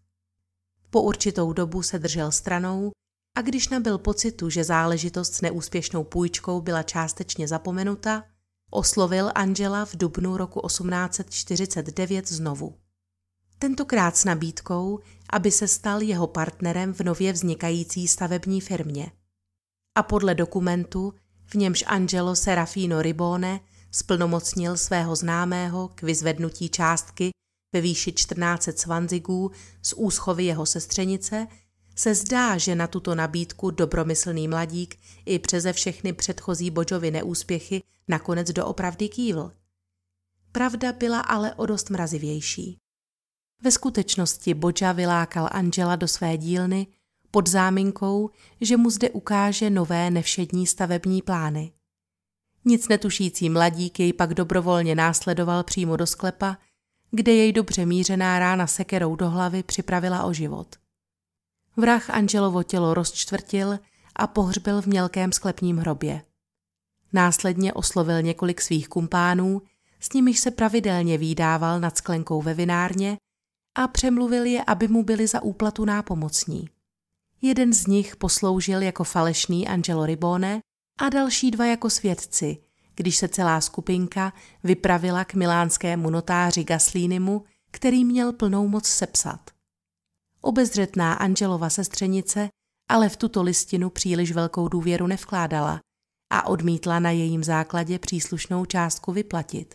Po 0.91 1.03
určitou 1.03 1.53
dobu 1.53 1.83
se 1.83 1.99
držel 1.99 2.33
stranou 2.33 2.93
a 3.37 3.43
když 3.43 3.69
nabil 3.69 3.99
pocitu, 3.99 4.51
že 4.51 4.65
záležitost 4.65 5.35
s 5.35 5.41
neúspěšnou 5.41 6.05
půjčkou 6.05 6.61
byla 6.61 6.83
částečně 6.83 7.49
zapomenuta, 7.49 8.25
oslovil 8.71 9.31
Angela 9.35 9.85
v 9.85 9.97
dubnu 9.97 10.37
roku 10.37 10.61
1849 10.67 12.29
znovu. 12.29 12.75
Tentokrát 13.59 14.17
s 14.17 14.25
nabídkou, 14.25 15.01
aby 15.33 15.51
se 15.51 15.69
stal 15.69 16.03
jeho 16.03 16.27
partnerem 16.27 16.95
v 16.95 17.01
nově 17.01 17.33
vznikající 17.33 18.09
stavební 18.09 18.61
firmě. 18.61 19.13
A 19.95 20.03
podle 20.03 20.35
dokumentu, 20.35 21.15
v 21.47 21.55
němž 21.55 21.85
Angelo 21.87 22.37
Serafino 22.37 23.03
Ribone 23.03 23.61
splnomocnil 23.91 24.77
svého 24.77 25.17
známého 25.17 25.89
k 25.89 26.03
vyzvednutí 26.03 26.69
částky 26.69 27.31
ve 27.73 27.81
výši 27.81 28.13
14 28.13 28.69
svanzigů 28.77 29.51
z 29.83 29.95
úschovy 29.97 30.45
jeho 30.45 30.67
sestřenice, 30.67 31.47
se 31.97 32.15
zdá, 32.15 32.59
že 32.59 32.75
na 32.75 32.87
tuto 32.87 33.15
nabídku 33.15 33.71
dobromyslný 33.71 34.49
mladík 34.49 34.97
i 35.27 35.39
přeze 35.39 35.73
všechny 35.73 36.13
předchozí 36.13 36.71
Božovy 36.71 37.11
neúspěchy 37.11 37.83
nakonec 38.09 38.51
doopravdy 38.51 39.09
kývl. 39.09 39.53
Pravda 40.53 40.93
byla 40.93 41.21
ale 41.21 41.55
o 41.55 41.67
dost 41.67 41.91
mrazivější. 41.91 42.79
Ve 43.63 43.71
skutečnosti 43.71 44.55
Boža 44.55 44.93
vylákal 44.93 45.49
Angela 45.53 45.97
do 45.97 46.09
své 46.09 46.37
dílny 46.37 46.87
pod 47.31 47.47
záminkou, 47.47 48.31
že 48.61 48.77
mu 48.77 48.91
zde 48.91 49.11
ukáže 49.11 49.71
nové 49.71 50.11
nevšední 50.11 50.67
stavební 50.67 51.23
plány. 51.23 51.73
Nic 52.65 52.89
netušící 52.89 53.51
mladík 53.51 54.01
jej 54.01 54.13
pak 54.13 54.35
dobrovolně 54.35 54.95
následoval 54.95 55.65
přímo 55.65 55.97
do 55.97 56.07
sklepa, 56.07 56.57
kde 57.11 57.33
jej 57.33 57.53
dobře 57.53 57.87
mířená 57.87 58.39
rána 58.39 58.67
sekerou 58.67 59.17
do 59.17 59.31
hlavy 59.31 59.63
připravila 59.63 60.25
o 60.25 60.33
život. 60.33 60.77
Vrah 61.77 62.11
Angelovo 62.11 62.63
tělo 62.63 62.95
rozčtvrtil 62.95 63.79
a 64.17 64.27
pohřbil 64.27 64.83
v 64.83 64.87
mělkém 64.87 65.33
sklepním 65.33 65.77
hrobě. 65.77 66.23
Následně 67.13 67.73
oslovil 67.73 68.23
několik 68.23 68.61
svých 68.61 68.89
kumpánů, 68.89 69.63
s 70.01 70.13
nimiž 70.13 70.39
se 70.41 70.51
pravidelně 70.51 71.19
výdával 71.19 71.81
nad 71.81 71.97
sklenkou 71.97 72.43
ve 72.43 72.55
vinárně 72.55 73.17
a 73.75 73.89
přemluvil 73.89 74.45
je, 74.45 74.65
aby 74.65 74.89
mu 74.89 75.03
byli 75.03 75.27
za 75.27 75.43
úplatu 75.43 75.85
nápomocní. 75.85 76.69
Jeden 77.43 77.73
z 77.73 77.87
nich 77.87 78.17
posloužil 78.17 78.83
jako 78.83 79.05
falešný 79.05 79.69
Angelo 79.69 80.07
Ribone 80.07 80.61
a 80.99 81.09
další 81.09 81.51
dva 81.51 81.67
jako 81.67 81.91
svědci, 81.91 82.59
když 82.95 83.17
se 83.17 83.29
celá 83.29 83.61
skupinka 83.61 84.33
vypravila 84.65 85.25
k 85.25 85.35
milánskému 85.35 86.11
notáři 86.11 86.65
Gaslínimu, 86.65 87.45
který 87.71 88.05
měl 88.05 88.33
plnou 88.33 88.69
moc 88.69 88.87
sepsat. 88.87 89.51
Obezřetná 90.41 91.15
Angelova 91.15 91.71
sestřenice 91.71 92.49
ale 92.89 93.09
v 93.09 93.17
tuto 93.17 93.43
listinu 93.43 93.91
příliš 93.91 94.33
velkou 94.33 94.69
důvěru 94.69 95.07
nevkládala 95.07 95.81
a 96.31 96.47
odmítla 96.47 96.99
na 96.99 97.11
jejím 97.11 97.45
základě 97.45 97.99
příslušnou 97.99 98.65
částku 98.65 99.13
vyplatit. 99.13 99.75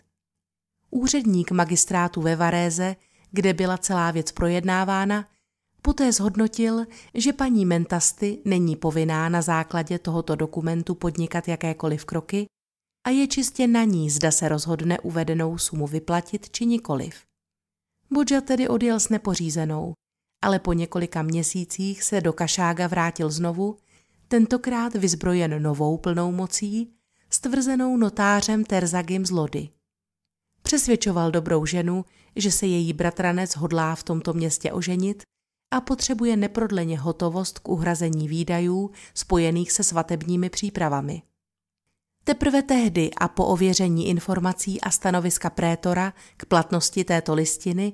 Úředník 0.90 1.50
magistrátu 1.50 2.20
ve 2.22 2.36
Varéze, 2.36 2.96
kde 3.30 3.54
byla 3.54 3.78
celá 3.78 4.10
věc 4.10 4.32
projednávána, 4.32 5.28
poté 5.84 6.12
zhodnotil, 6.12 6.86
že 7.14 7.32
paní 7.32 7.66
Mentasty 7.66 8.38
není 8.44 8.76
povinná 8.76 9.28
na 9.28 9.42
základě 9.42 9.98
tohoto 9.98 10.34
dokumentu 10.34 10.94
podnikat 10.94 11.48
jakékoliv 11.48 12.04
kroky 12.04 12.46
a 13.06 13.10
je 13.10 13.26
čistě 13.26 13.66
na 13.66 13.84
ní, 13.84 14.10
zda 14.10 14.30
se 14.30 14.48
rozhodne 14.48 14.98
uvedenou 14.98 15.58
sumu 15.58 15.86
vyplatit 15.86 16.50
či 16.50 16.66
nikoliv. 16.66 17.14
Bodža 18.10 18.40
tedy 18.40 18.68
odjel 18.68 19.00
s 19.00 19.08
nepořízenou, 19.08 19.92
ale 20.44 20.58
po 20.58 20.72
několika 20.72 21.22
měsících 21.22 22.02
se 22.02 22.20
do 22.20 22.32
Kašága 22.32 22.86
vrátil 22.86 23.30
znovu, 23.30 23.76
tentokrát 24.28 24.94
vyzbrojen 24.94 25.62
novou 25.62 25.98
plnou 25.98 26.32
mocí, 26.32 26.92
stvrzenou 27.30 27.96
notářem 27.96 28.64
Terzagim 28.64 29.26
z 29.26 29.30
Lody. 29.30 29.68
Přesvědčoval 30.62 31.30
dobrou 31.30 31.66
ženu, 31.66 32.04
že 32.36 32.50
se 32.50 32.66
její 32.66 32.92
bratranec 32.92 33.56
hodlá 33.56 33.94
v 33.94 34.02
tomto 34.02 34.32
městě 34.32 34.72
oženit 34.72 35.22
a 35.74 35.80
potřebuje 35.80 36.36
neprodleně 36.36 36.98
hotovost 36.98 37.58
k 37.58 37.68
uhrazení 37.68 38.28
výdajů 38.28 38.90
spojených 39.14 39.72
se 39.72 39.84
svatebními 39.84 40.50
přípravami. 40.50 41.22
Teprve 42.24 42.62
tehdy 42.62 43.10
a 43.20 43.28
po 43.28 43.46
ověření 43.46 44.08
informací 44.08 44.80
a 44.80 44.90
stanoviska 44.90 45.50
prétora 45.50 46.12
k 46.36 46.46
platnosti 46.46 47.04
této 47.04 47.34
listiny 47.34 47.92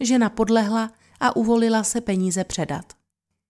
žena 0.00 0.30
podlehla 0.30 0.92
a 1.20 1.36
uvolila 1.36 1.84
se 1.84 2.00
peníze 2.00 2.44
předat. 2.44 2.92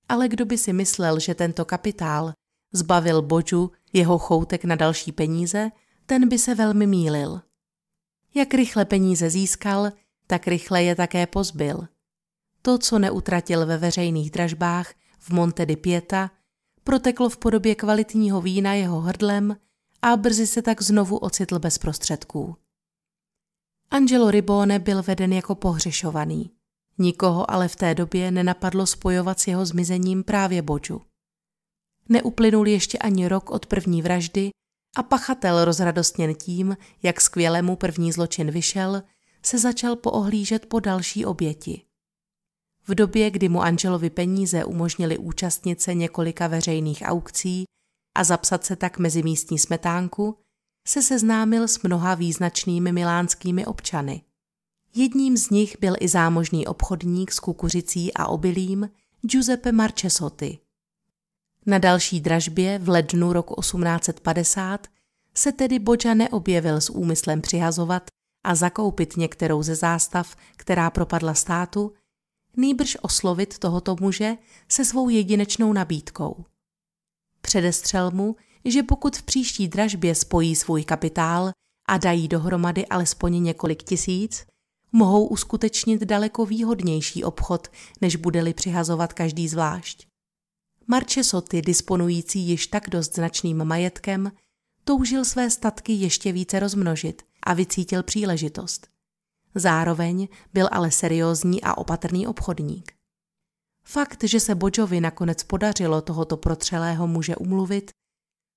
Ale 0.09 0.29
kdo 0.29 0.47
by 0.47 0.59
si 0.59 0.73
myslel, 0.73 1.21
že 1.21 1.35
tento 1.35 1.65
kapitál 1.65 2.33
zbavil 2.73 3.23
Božu 3.23 3.71
jeho 3.93 4.19
choutek 4.19 4.65
na 4.65 4.75
další 4.75 5.13
peníze, 5.13 5.71
ten 6.07 6.29
by 6.29 6.39
se 6.39 6.55
velmi 6.55 6.87
mýlil. 6.87 7.41
Jak 8.35 8.55
rychle 8.55 8.85
peníze 8.85 9.31
získal, 9.31 9.93
tak 10.27 10.47
rychle 10.47 10.83
je 10.83 10.95
také 10.95 11.27
pozbyl. 11.27 11.89
To, 12.63 12.79
co 12.79 12.99
neutratil 12.99 13.67
ve 13.67 13.79
veřejných 13.79 14.31
dražbách 14.31 14.95
v 15.19 15.31
Monte 15.31 15.67
di 15.67 15.77
Pieta, 15.77 16.31
proteklo 16.85 17.29
v 17.29 17.37
podobě 17.37 17.75
kvalitního 17.75 18.41
vína 18.41 18.75
jeho 18.75 19.01
hrdlem 19.01 19.57
a 20.03 20.17
brzy 20.17 20.47
se 20.47 20.63
tak 20.63 20.83
znovu 20.83 21.17
ocitl 21.17 21.59
bez 21.59 21.79
prostředků. 21.79 22.57
Angelo 23.91 24.31
Ribone 24.31 24.79
byl 24.79 25.03
veden 25.03 25.33
jako 25.33 25.55
pohřešovaný. 25.55 26.51
Nikoho 26.99 27.51
ale 27.51 27.69
v 27.69 27.77
té 27.77 27.95
době 27.95 28.31
nenapadlo 28.31 28.87
spojovat 28.87 29.41
s 29.41 29.47
jeho 29.47 29.67
zmizením 29.67 30.25
právě 30.25 30.63
Božu. 30.63 31.03
Neuplynul 32.09 32.69
ještě 32.69 32.99
ani 32.99 33.29
rok 33.29 33.51
od 33.51 33.67
první 33.67 34.03
vraždy 34.03 34.51
a 34.97 35.03
pachatel 35.03 35.65
rozradostněn 35.65 36.35
tím, 36.35 36.77
jak 37.03 37.21
skvělému 37.21 37.77
první 37.77 38.13
zločin 38.13 38.51
vyšel, 38.51 39.03
se 39.43 39.59
začal 39.59 39.97
poohlížet 39.97 40.67
po 40.67 40.81
další 40.81 41.25
oběti. 41.25 41.83
V 42.89 42.95
době, 42.95 43.31
kdy 43.31 43.49
mu 43.49 43.63
Angelovi 43.63 44.11
peníze 44.11 44.65
umožnili 44.65 45.19
účastnit 45.19 45.83
se 45.83 45.95
několika 45.95 46.47
veřejných 46.47 47.03
aukcí 47.07 47.65
a 48.15 48.25
zapsat 48.25 48.65
se 48.65 48.77
tak 48.77 48.99
mezi 48.99 49.23
místní 49.23 49.59
smetánku, 49.59 50.39
se 50.89 51.03
seznámil 51.03 51.69
s 51.69 51.83
mnoha 51.83 52.15
význačnými 52.15 52.93
milánskými 52.93 53.67
občany. 53.67 54.23
Jedním 54.95 55.37
z 55.37 55.51
nich 55.51 55.77
byl 55.81 55.95
i 56.01 56.09
zámožný 56.09 56.67
obchodník 56.67 57.33
s 57.33 57.41
kukuřicí 57.41 58.15
a 58.15 58.27
obilím 58.27 58.91
Giuseppe 59.23 59.73
Marchesotti. 59.73 60.59
Na 61.67 61.79
další 61.79 62.21
dražbě 62.21 62.79
v 62.79 62.89
lednu 62.89 63.33
roku 63.33 63.61
1850 63.61 64.87
se 65.35 65.53
tedy 65.53 65.79
Boja 65.79 66.15
neobjevil 66.15 66.81
s 66.81 66.91
úmyslem 66.91 67.41
přihazovat 67.41 68.03
a 68.45 68.55
zakoupit 68.55 69.17
některou 69.17 69.63
ze 69.63 69.75
zástav, 69.75 70.37
která 70.57 70.91
propadla 70.91 71.35
státu, 71.35 71.93
nýbrž 72.57 72.97
oslovit 73.03 73.59
tohoto 73.59 73.97
muže 74.01 74.37
se 74.69 74.85
svou 74.85 75.09
jedinečnou 75.09 75.73
nabídkou. 75.73 76.45
Předestřel 77.41 78.11
mu, 78.11 78.37
že 78.65 78.83
pokud 78.83 79.17
v 79.17 79.23
příští 79.23 79.69
dražbě 79.69 80.15
spojí 80.15 80.57
svůj 80.57 80.85
kapitál 80.85 81.53
a 81.89 81.99
dají 81.99 82.29
dohromady 82.29 82.87
alespoň 82.87 83.43
několik 83.43 83.83
tisíc, 83.83 84.47
mohou 84.93 85.27
uskutečnit 85.27 86.03
daleko 86.03 86.47
výhodnější 86.47 87.25
obchod, 87.25 87.69
než 88.01 88.17
bude-li 88.17 88.55
přihazovat 88.55 89.13
každý 89.13 89.49
zvlášť. 89.49 90.07
Marchesoty, 90.87 91.63
disponující 91.63 92.41
již 92.41 92.67
tak 92.67 92.91
dost 92.91 93.15
značným 93.15 93.65
majetkem, 93.65 94.33
toužil 94.85 95.25
své 95.25 95.51
statky 95.51 95.93
ještě 95.93 96.33
více 96.33 96.61
rozmnožit 96.61 97.23
a 97.43 97.55
vycítil 97.55 98.03
příležitost. 98.03 98.92
Zároveň 99.55 100.29
byl 100.55 100.69
ale 100.73 100.91
seriózní 100.91 101.63
a 101.63 101.79
opatrný 101.79 102.27
obchodník. 102.27 102.93
Fakt, 103.85 104.25
že 104.25 104.41
se 104.41 104.55
Bodžovi 104.55 105.01
nakonec 105.01 105.43
podařilo 105.43 106.01
tohoto 106.01 106.37
protřelého 106.37 107.07
muže 107.07 107.37
umluvit, 107.37 107.91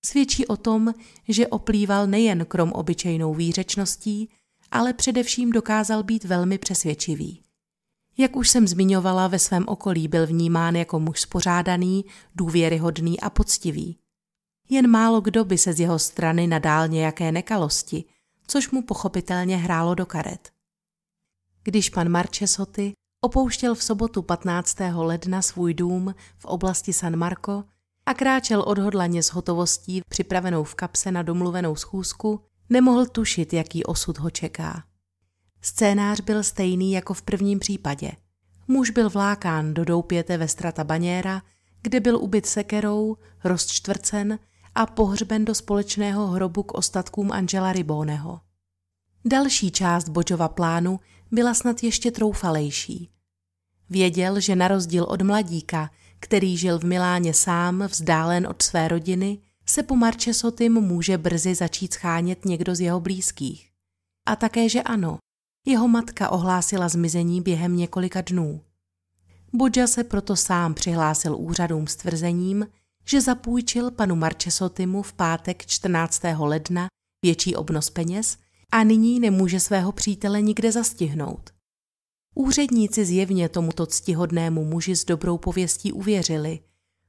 svědčí 0.05 0.47
o 0.47 0.57
tom, 0.57 0.93
že 1.27 1.47
oplýval 1.47 2.07
nejen 2.07 2.45
krom 2.45 2.71
obyčejnou 2.71 3.33
výřečností, 3.33 4.29
ale 4.71 4.93
především 4.93 5.51
dokázal 5.51 6.03
být 6.03 6.23
velmi 6.23 6.57
přesvědčivý. 6.57 7.41
Jak 8.17 8.35
už 8.35 8.49
jsem 8.49 8.67
zmiňovala, 8.67 9.27
ve 9.27 9.39
svém 9.39 9.63
okolí 9.67 10.07
byl 10.07 10.27
vnímán 10.27 10.75
jako 10.75 10.99
muž 10.99 11.21
spořádaný, 11.21 12.05
důvěryhodný 12.35 13.19
a 13.19 13.29
poctivý. 13.29 13.97
Jen 14.69 14.87
málo 14.87 15.21
kdo 15.21 15.45
by 15.45 15.57
se 15.57 15.73
z 15.73 15.79
jeho 15.79 15.99
strany 15.99 16.47
nadál 16.47 16.87
nějaké 16.87 17.31
nekalosti, 17.31 18.03
což 18.47 18.71
mu 18.71 18.81
pochopitelně 18.81 19.57
hrálo 19.57 19.95
do 19.95 20.05
karet. 20.05 20.54
Když 21.67 21.89
pan 21.89 22.09
Marchesoty 22.09 22.93
opouštěl 23.21 23.75
v 23.75 23.83
sobotu 23.83 24.21
15. 24.21 24.77
ledna 24.93 25.41
svůj 25.41 25.73
dům 25.73 26.15
v 26.37 26.45
oblasti 26.45 26.93
San 26.93 27.15
Marco 27.15 27.63
a 28.05 28.13
kráčel 28.13 28.63
odhodlaně 28.67 29.23
s 29.23 29.27
hotovostí 29.27 30.01
připravenou 30.09 30.63
v 30.63 30.75
kapse 30.75 31.11
na 31.11 31.21
domluvenou 31.21 31.75
schůzku, 31.75 32.41
nemohl 32.69 33.05
tušit, 33.05 33.53
jaký 33.53 33.83
osud 33.83 34.17
ho 34.17 34.29
čeká. 34.29 34.83
Scénář 35.61 36.21
byl 36.21 36.43
stejný 36.43 36.91
jako 36.91 37.13
v 37.13 37.21
prvním 37.21 37.59
případě. 37.59 38.11
Muž 38.67 38.89
byl 38.89 39.09
vlákán 39.09 39.73
do 39.73 39.85
doupěte 39.85 40.37
ve 40.37 40.47
strata 40.47 40.83
baněra, 40.83 41.41
kde 41.81 41.99
byl 41.99 42.17
ubyt 42.17 42.45
sekerou, 42.45 43.17
rozčtvrcen 43.43 44.39
a 44.75 44.85
pohřben 44.85 45.45
do 45.45 45.55
společného 45.55 46.27
hrobu 46.27 46.63
k 46.63 46.73
ostatkům 46.73 47.31
Angela 47.31 47.73
Riboneho. 47.73 48.41
Další 49.25 49.71
část 49.71 50.09
Božova 50.09 50.47
plánu 50.47 50.99
byla 51.35 51.53
snad 51.53 51.83
ještě 51.83 52.11
troufalejší. 52.11 53.09
Věděl, 53.89 54.39
že 54.39 54.55
na 54.55 54.67
rozdíl 54.67 55.03
od 55.03 55.21
mladíka, 55.21 55.91
který 56.19 56.57
žil 56.57 56.79
v 56.79 56.83
Miláně 56.83 57.33
sám, 57.33 57.83
vzdálen 57.87 58.47
od 58.47 58.61
své 58.61 58.87
rodiny, 58.87 59.39
se 59.65 59.83
po 59.83 59.95
Marčesotym 59.95 60.73
může 60.73 61.17
brzy 61.17 61.55
začít 61.55 61.93
schánět 61.93 62.45
někdo 62.45 62.75
z 62.75 62.79
jeho 62.79 62.99
blízkých. 62.99 63.69
A 64.25 64.35
také, 64.35 64.69
že 64.69 64.81
ano, 64.81 65.17
jeho 65.65 65.87
matka 65.87 66.29
ohlásila 66.29 66.89
zmizení 66.89 67.41
během 67.41 67.77
několika 67.77 68.21
dnů. 68.21 68.61
Bodža 69.53 69.87
se 69.87 70.03
proto 70.03 70.35
sám 70.35 70.73
přihlásil 70.73 71.35
úřadům 71.35 71.87
s 71.87 71.95
tvrzením, 71.95 72.67
že 73.05 73.21
zapůjčil 73.21 73.91
panu 73.91 74.15
Marčesotimu 74.15 75.01
v 75.01 75.13
pátek 75.13 75.65
14. 75.65 76.21
ledna 76.39 76.87
větší 77.25 77.55
obnos 77.55 77.89
peněz 77.89 78.37
a 78.71 78.83
nyní 78.83 79.19
nemůže 79.19 79.59
svého 79.59 79.91
přítele 79.91 80.41
nikde 80.41 80.71
zastihnout. 80.71 81.49
Úředníci 82.35 83.05
zjevně 83.05 83.49
tomuto 83.49 83.85
ctihodnému 83.85 84.65
muži 84.65 84.95
s 84.95 85.05
dobrou 85.05 85.37
pověstí 85.37 85.91
uvěřili, 85.91 86.59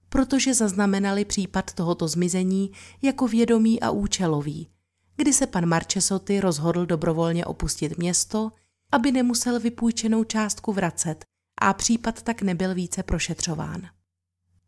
protože 0.09 0.55
zaznamenali 0.55 1.25
případ 1.25 1.73
tohoto 1.73 2.09
zmizení 2.09 2.71
jako 3.03 3.29
vědomý 3.29 3.81
a 3.81 3.91
účelový, 3.91 4.69
kdy 5.17 5.33
se 5.33 5.47
pan 5.47 5.67
Marčesoty 5.67 6.41
rozhodl 6.41 6.87
dobrovolně 6.87 7.45
opustit 7.45 7.99
město, 7.99 8.53
aby 8.93 9.13
nemusel 9.13 9.61
vypůjčenou 9.61 10.25
částku 10.25 10.73
vracet 10.73 11.25
a 11.61 11.73
případ 11.73 12.23
tak 12.23 12.43
nebyl 12.43 12.75
více 12.75 13.03
prošetřován. 13.03 13.83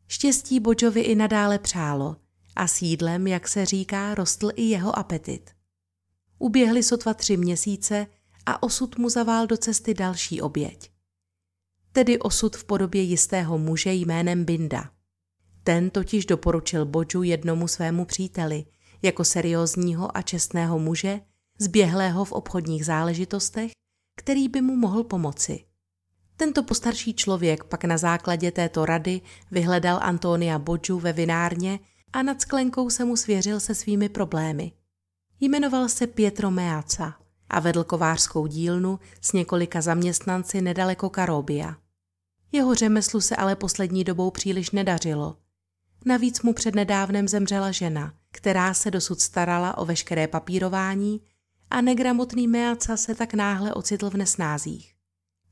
Štěstí 0.09 0.61
Bodžovi 0.61 1.01
i 1.01 1.15
nadále 1.15 1.59
přálo 1.59 2.17
a 2.57 2.67
sídlem, 2.67 3.27
jak 3.27 3.49
se 3.49 3.67
říká, 3.67 4.15
rostl 4.15 4.51
i 4.57 4.63
jeho 4.63 4.99
apetit. 4.99 5.58
Uběhly 6.39 6.83
sotva 6.83 7.15
tři 7.15 7.37
měsíce 7.37 8.07
a 8.47 8.63
osud 8.63 8.99
mu 8.99 9.09
zavál 9.09 9.47
do 9.47 9.57
cesty 9.57 9.95
další 9.95 10.41
oběť. 10.41 10.91
Tedy 11.93 12.19
osud 12.19 12.57
v 12.57 12.65
podobě 12.65 13.03
jistého 13.03 13.59
muže 13.59 13.93
jménem 13.93 14.45
Binda. 14.45 14.91
Ten 15.63 15.91
totiž 15.91 16.27
doporučil 16.27 16.87
Bodžu 16.87 17.23
jednomu 17.23 17.69
svému 17.69 18.05
příteli, 18.05 18.65
jako 19.03 19.25
seriózního 19.25 20.17
a 20.17 20.23
čestného 20.23 20.79
muže, 20.79 21.21
zběhlého 21.59 22.25
v 22.25 22.33
obchodních 22.33 22.85
záležitostech, 22.85 23.71
který 24.17 24.49
by 24.49 24.61
mu 24.61 24.77
mohl 24.77 25.05
pomoci. 25.05 25.65
Tento 26.37 26.63
postarší 26.63 27.15
člověk 27.15 27.65
pak 27.65 27.85
na 27.85 27.99
základě 27.99 28.51
této 28.51 28.87
rady 28.87 29.21
vyhledal 29.51 29.99
Antonia 30.03 30.59
Bodžu 30.59 30.99
ve 30.99 31.13
vinárně 31.13 31.81
a 32.13 32.23
nad 32.23 32.41
sklenkou 32.41 32.91
se 32.91 33.05
mu 33.05 33.17
svěřil 33.17 33.61
se 33.61 33.75
svými 33.75 34.09
problémy. 34.09 34.73
Jmenoval 35.41 35.89
se 35.89 36.07
Pietro 36.07 36.51
Meaca 36.51 37.15
a 37.51 37.61
vedl 37.61 37.85
kovářskou 37.85 38.47
dílnu 38.47 39.01
s 39.21 39.33
několika 39.33 39.81
zaměstnanci 39.81 40.61
nedaleko 40.61 41.11
Karobia. 41.11 41.77
Jeho 42.53 42.75
řemeslu 42.75 43.21
se 43.21 43.37
ale 43.37 43.57
poslední 43.57 44.05
dobou 44.05 44.31
příliš 44.31 44.71
nedařilo. 44.71 45.37
Navíc 46.05 46.43
mu 46.43 46.53
přednedávnem 46.53 47.29
zemřela 47.29 47.71
žena, 47.71 48.15
která 48.33 48.75
se 48.75 48.91
dosud 48.91 49.21
starala 49.21 49.79
o 49.79 49.85
veškeré 49.85 50.29
papírování 50.29 51.21
a 51.71 51.81
negramotný 51.81 52.49
Meaca 52.49 52.97
se 52.97 53.15
tak 53.15 53.35
náhle 53.35 53.75
ocitl 53.75 54.11
v 54.11 54.15
nesnázích. 54.15 54.95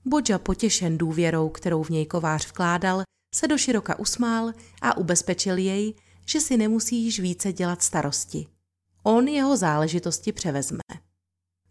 Bodža 0.05 0.39
potěšen 0.39 0.99
důvěrou, 0.99 1.49
kterou 1.49 1.83
v 1.83 1.91
něj 1.91 2.07
kovář 2.07 2.47
vkládal, 2.47 3.03
se 3.35 3.49
do 3.49 3.59
široka 3.59 3.99
usmál 3.99 4.53
a 4.83 4.97
ubezpečil 4.97 5.59
jej, 5.59 5.95
že 6.27 6.41
si 6.41 6.57
nemusí 6.57 7.05
již 7.05 7.21
více 7.21 7.53
dělat 7.53 7.83
starosti. 7.83 8.47
On 9.09 9.29
jeho 9.29 9.57
záležitosti 9.57 10.33
převezme. 10.33 10.81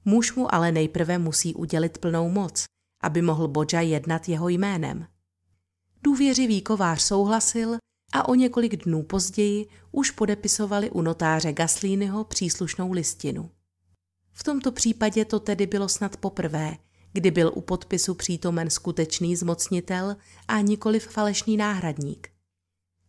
Muž 0.05 0.35
mu 0.35 0.55
ale 0.55 0.71
nejprve 0.71 1.17
musí 1.17 1.55
udělit 1.55 1.97
plnou 1.97 2.29
moc, 2.29 2.63
aby 3.03 3.21
mohl 3.21 3.47
Bodža 3.47 3.81
jednat 3.81 4.29
jeho 4.29 4.49
jménem. 4.49 5.07
Důvěřivý 6.03 6.61
kovář 6.61 7.01
souhlasil 7.01 7.77
a 8.13 8.27
o 8.27 8.35
několik 8.35 8.85
dnů 8.85 9.03
později 9.03 9.67
už 9.91 10.11
podepisovali 10.11 10.89
u 10.91 11.01
notáře 11.01 11.53
Gaslínyho 11.53 12.23
příslušnou 12.23 12.91
listinu. 12.91 13.51
V 14.31 14.43
tomto 14.43 14.71
případě 14.71 15.25
to 15.25 15.39
tedy 15.39 15.67
bylo 15.67 15.89
snad 15.89 16.17
poprvé, 16.17 16.77
kdy 17.13 17.31
byl 17.31 17.51
u 17.55 17.61
podpisu 17.61 18.13
přítomen 18.13 18.69
skutečný 18.69 19.35
zmocnitel 19.35 20.15
a 20.47 20.61
nikoliv 20.61 21.07
falešný 21.07 21.57
náhradník. 21.57 22.29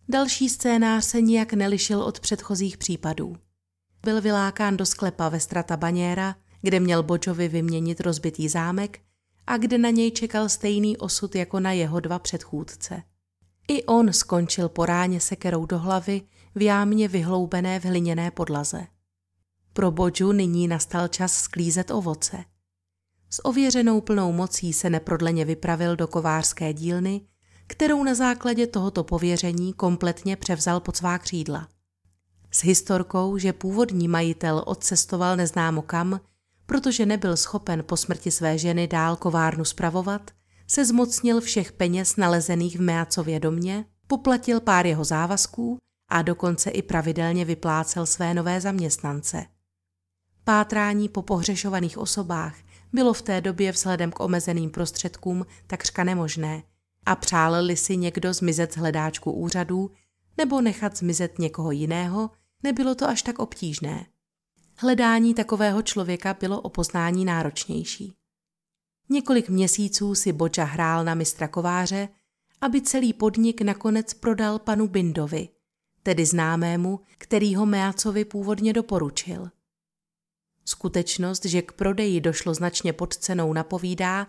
Další 0.08 0.48
scénář 0.48 1.04
se 1.04 1.20
nijak 1.20 1.52
nelišil 1.52 2.02
od 2.02 2.20
předchozích 2.20 2.78
případů. 2.78 3.36
Byl 4.06 4.20
vylákán 4.20 4.76
do 4.76 4.86
sklepa 4.86 5.28
ve 5.28 5.40
strata 5.40 5.76
Baněra, 5.76 6.36
kde 6.62 6.80
měl 6.80 7.02
Bočovi 7.02 7.48
vyměnit 7.48 8.00
rozbitý 8.00 8.48
zámek 8.48 9.00
a 9.46 9.56
kde 9.56 9.78
na 9.78 9.90
něj 9.90 10.10
čekal 10.10 10.48
stejný 10.48 10.96
osud 10.96 11.34
jako 11.34 11.60
na 11.60 11.72
jeho 11.72 12.00
dva 12.00 12.18
předchůdce. 12.18 13.02
I 13.68 13.84
on 13.84 14.12
skončil 14.12 14.68
po 14.68 14.86
ráně 14.86 15.20
sekerou 15.20 15.66
do 15.66 15.78
hlavy 15.78 16.22
v 16.54 16.62
jámě 16.62 17.08
vyhloubené 17.08 17.80
v 17.80 17.84
hliněné 17.84 18.30
podlaze. 18.30 18.86
Pro 19.72 19.90
Bodžu 19.90 20.32
nyní 20.32 20.68
nastal 20.68 21.08
čas 21.08 21.32
sklízet 21.32 21.90
ovoce. 21.90 22.44
S 23.30 23.44
ověřenou 23.44 24.00
plnou 24.00 24.32
mocí 24.32 24.72
se 24.72 24.90
neprodleně 24.90 25.44
vypravil 25.44 25.96
do 25.96 26.06
kovářské 26.06 26.72
dílny, 26.72 27.20
kterou 27.66 28.04
na 28.04 28.14
základě 28.14 28.66
tohoto 28.66 29.04
pověření 29.04 29.72
kompletně 29.72 30.36
převzal 30.36 30.80
pod 30.80 30.96
svá 30.96 31.18
křídla. 31.18 31.68
S 32.56 32.64
historkou, 32.64 33.38
že 33.38 33.52
původní 33.52 34.08
majitel 34.08 34.62
odcestoval 34.66 35.36
neznámo 35.36 35.82
kam, 35.82 36.20
protože 36.66 37.06
nebyl 37.06 37.36
schopen 37.36 37.84
po 37.86 37.96
smrti 37.96 38.30
své 38.30 38.58
ženy 38.58 38.88
dál 38.88 39.16
kovárnu 39.16 39.64
spravovat, 39.64 40.30
se 40.66 40.84
zmocnil 40.84 41.40
všech 41.40 41.72
peněz 41.72 42.16
nalezených 42.16 42.78
v 42.78 42.80
Meacově 42.80 43.40
domě, 43.40 43.84
poplatil 44.06 44.60
pár 44.60 44.86
jeho 44.86 45.04
závazků 45.04 45.78
a 46.10 46.22
dokonce 46.22 46.70
i 46.70 46.82
pravidelně 46.82 47.44
vyplácel 47.44 48.06
své 48.06 48.34
nové 48.34 48.60
zaměstnance. 48.60 49.46
Pátrání 50.44 51.08
po 51.08 51.22
pohřešovaných 51.22 51.98
osobách 51.98 52.54
bylo 52.92 53.12
v 53.12 53.22
té 53.22 53.40
době 53.40 53.72
vzhledem 53.72 54.12
k 54.12 54.20
omezeným 54.20 54.70
prostředkům 54.70 55.46
takřka 55.66 56.04
nemožné 56.04 56.62
a 57.06 57.16
přál 57.16 57.66
si 57.74 57.96
někdo 57.96 58.34
zmizet 58.34 58.72
z 58.72 58.76
hledáčku 58.76 59.32
úřadů 59.32 59.90
nebo 60.38 60.60
nechat 60.60 60.96
zmizet 60.96 61.38
někoho 61.38 61.70
jiného, 61.70 62.30
nebylo 62.62 62.94
to 62.94 63.08
až 63.08 63.22
tak 63.22 63.38
obtížné. 63.38 64.06
Hledání 64.76 65.34
takového 65.34 65.82
člověka 65.82 66.36
bylo 66.40 66.60
o 66.60 66.68
poznání 66.68 67.24
náročnější. 67.24 68.14
Několik 69.08 69.48
měsíců 69.48 70.14
si 70.14 70.32
Bodža 70.32 70.64
hrál 70.64 71.04
na 71.04 71.14
mistra 71.14 71.48
kováře, 71.48 72.08
aby 72.60 72.80
celý 72.80 73.12
podnik 73.12 73.62
nakonec 73.62 74.14
prodal 74.14 74.58
panu 74.58 74.88
Bindovi, 74.88 75.48
tedy 76.02 76.26
známému, 76.26 77.00
který 77.18 77.54
ho 77.54 77.66
Meacovi 77.66 78.24
původně 78.24 78.72
doporučil. 78.72 79.50
Skutečnost, 80.64 81.44
že 81.44 81.62
k 81.62 81.72
prodeji 81.72 82.20
došlo 82.20 82.54
značně 82.54 82.92
pod 82.92 83.16
cenou, 83.16 83.52
napovídá, 83.52 84.26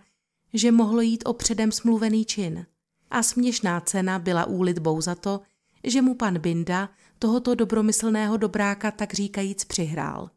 že 0.54 0.72
mohlo 0.72 1.02
jít 1.02 1.24
o 1.26 1.34
předem 1.34 1.72
smluvený 1.72 2.26
čin 2.26 2.66
a 3.12 3.24
směšná 3.24 3.82
cena 3.82 4.20
byla 4.20 4.46
úlitbou 4.46 5.02
za 5.02 5.16
to, 5.16 5.42
že 5.84 6.02
mu 6.02 6.16
pan 6.16 6.40
Binda 6.40 6.90
tohoto 7.20 7.56
dobromyslného 7.56 8.38
dobráka 8.38 8.92
tak 8.92 9.14
říkajíc 9.14 9.64
přihrál. 9.64 10.30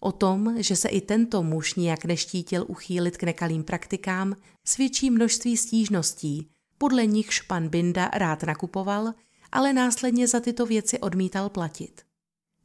O 0.00 0.12
tom, 0.12 0.54
že 0.58 0.76
se 0.76 0.88
i 0.88 1.00
tento 1.00 1.42
muž 1.42 1.74
nijak 1.74 2.04
neštítil 2.04 2.64
uchýlit 2.68 3.16
k 3.16 3.22
nekalým 3.22 3.64
praktikám, 3.64 4.36
svědčí 4.64 5.10
množství 5.10 5.56
stížností, 5.56 6.50
podle 6.78 7.06
nichž 7.06 7.40
pan 7.40 7.68
Binda 7.68 8.10
rád 8.14 8.42
nakupoval, 8.42 9.14
ale 9.52 9.72
následně 9.72 10.28
za 10.28 10.40
tyto 10.40 10.66
věci 10.66 10.98
odmítal 10.98 11.48
platit. 11.48 12.02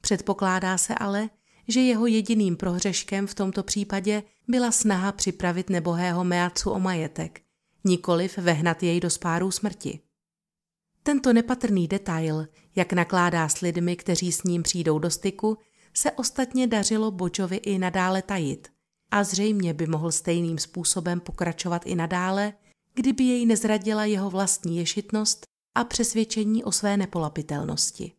Předpokládá 0.02 0.78
se 0.78 0.96
ale, 0.96 1.30
že 1.68 1.82
jeho 1.82 2.08
jediným 2.08 2.58
prohřeškem 2.58 3.28
v 3.28 3.34
tomto 3.34 3.64
případě 3.64 4.24
byla 4.48 4.72
snaha 4.72 5.12
připravit 5.12 5.70
nebohého 5.70 6.24
Meacu 6.24 6.72
o 6.72 6.80
majetek, 6.80 7.42
nikoliv 7.84 8.38
vehnat 8.38 8.84
jej 8.84 9.00
do 9.00 9.10
spáru 9.10 9.52
smrti. 9.52 10.00
Tento 11.04 11.34
nepatrný 11.34 11.88
detail, 11.88 12.48
jak 12.76 12.94
nakládá 12.94 13.50
s 13.50 13.60
lidmi, 13.60 13.96
kteří 13.96 14.32
s 14.32 14.44
ním 14.44 14.64
přijdou 14.64 15.00
do 15.00 15.10
styku, 15.10 15.58
se 15.94 16.12
ostatně 16.12 16.68
dařilo 16.68 17.12
Bočovi 17.12 17.56
i 17.56 17.80
nadále 17.80 18.22
tajit 18.22 18.68
a 19.12 19.24
zřejmě 19.24 19.74
by 19.74 19.88
mohl 19.88 20.12
stejným 20.12 20.58
způsobem 20.58 21.20
pokračovat 21.20 21.82
i 21.86 21.96
nadále, 21.96 22.54
kdyby 22.94 23.24
jej 23.24 23.46
nezradila 23.46 24.06
jeho 24.06 24.30
vlastní 24.30 24.78
ješitnost 24.78 25.46
a 25.76 25.84
přesvědčení 25.84 26.64
o 26.64 26.72
své 26.72 26.98
nepolapitelnosti. 26.98 28.12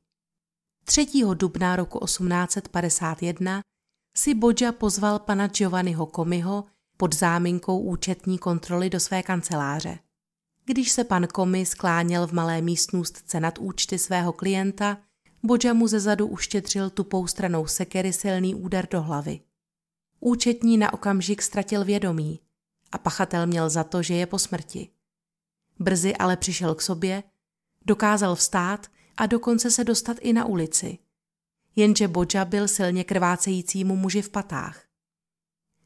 3. 0.84 1.06
dubna 1.34 1.76
roku 1.76 2.04
1851 2.04 3.60
si 4.16 4.34
Bodža 4.34 4.72
pozval 4.72 5.18
pana 5.18 5.46
Giovanniho 5.46 6.06
Komiho 6.06 6.64
pod 6.96 7.14
záminkou 7.14 7.80
účetní 7.80 8.38
kontroly 8.38 8.90
do 8.90 9.00
své 9.00 9.22
kanceláře. 9.22 9.98
Když 10.66 10.90
se 10.90 11.04
pan 11.04 11.26
Komi 11.26 11.66
skláněl 11.66 12.26
v 12.26 12.32
malé 12.32 12.60
místnůstce 12.60 13.40
nad 13.40 13.58
účty 13.58 13.98
svého 13.98 14.32
klienta, 14.32 14.98
Bodža 15.42 15.72
mu 15.72 15.88
ze 15.88 16.00
zadu 16.00 16.26
uštětřil 16.26 16.90
tupou 16.90 17.26
stranou 17.26 17.66
sekery 17.66 18.12
silný 18.12 18.54
úder 18.54 18.88
do 18.90 19.02
hlavy. 19.02 19.40
Účetní 20.20 20.78
na 20.78 20.92
okamžik 20.92 21.42
ztratil 21.42 21.84
vědomí 21.84 22.40
a 22.92 22.98
pachatel 22.98 23.46
měl 23.46 23.70
za 23.70 23.84
to, 23.84 24.02
že 24.02 24.14
je 24.14 24.26
po 24.26 24.38
smrti. 24.38 24.88
Brzy 25.78 26.16
ale 26.16 26.36
přišel 26.36 26.74
k 26.74 26.82
sobě, 26.82 27.22
dokázal 27.86 28.34
vstát 28.34 28.86
a 29.16 29.26
dokonce 29.26 29.70
se 29.70 29.84
dostat 29.84 30.16
i 30.20 30.32
na 30.32 30.44
ulici. 30.44 30.98
Jenže 31.76 32.08
Bodža 32.08 32.44
byl 32.44 32.68
silně 32.68 33.04
krvácejícímu 33.04 33.96
muži 33.96 34.22
v 34.22 34.30
patách. 34.30 34.84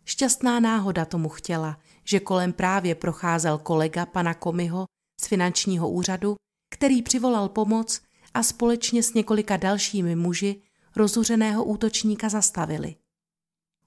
Šťastná 0.05 0.61
náhoda 0.61 1.05
tomu 1.05 1.29
chtěla, 1.29 1.81
že 2.09 2.21
kolem 2.21 2.53
právě 2.53 2.95
procházel 2.95 3.59
kolega 3.59 4.07
pana 4.07 4.35
Komyho 4.35 4.85
z 5.21 5.27
finančního 5.27 5.91
úřadu, 5.91 6.37
který 6.71 7.03
přivolal 7.03 7.49
pomoc 7.49 8.01
a 8.35 8.43
společně 8.43 9.03
s 9.03 9.15
několika 9.15 9.57
dalšími 9.57 10.17
muži 10.17 10.63
rozuřeného 10.97 11.65
útočníka 11.65 12.29
zastavili. 12.29 12.95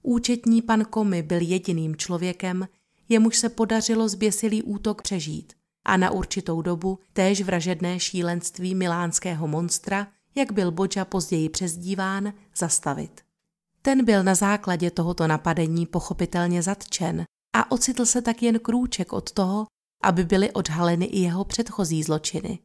Účetní 0.02 0.62
pan 0.62 0.86
Komy 0.86 1.24
byl 1.24 1.42
jediným 1.42 1.96
člověkem, 1.96 2.68
jemuž 3.10 3.38
se 3.38 3.50
podařilo 3.50 4.10
zběsilý 4.10 4.64
útok 4.64 5.02
přežít 5.02 5.54
a 5.86 5.98
na 5.98 6.12
určitou 6.12 6.62
dobu 6.62 7.00
též 7.14 7.42
vražedné 7.42 8.00
šílenství 8.00 8.76
milánského 8.76 9.48
monstra, 9.48 10.08
jak 10.36 10.52
byl 10.52 10.72
Boča 10.72 11.06
později 11.06 11.50
přezdíván, 11.50 12.34
zastavit. 12.58 13.22
Ten 13.82 14.06
byl 14.06 14.24
na 14.24 14.36
základě 14.36 14.92
tohoto 14.92 15.28
napadení 15.28 15.86
pochopitelně 15.86 16.62
zatčen 16.62 17.26
a 17.54 17.72
ocitl 17.72 18.06
se 18.06 18.22
tak 18.22 18.44
jen 18.44 18.60
krůček 18.60 19.14
od 19.14 19.32
toho, 19.32 19.68
aby 20.04 20.24
byly 20.24 20.52
odhaleny 20.52 21.06
i 21.06 21.20
jeho 21.20 21.46
předchozí 21.46 22.04
zločiny. 22.04 22.60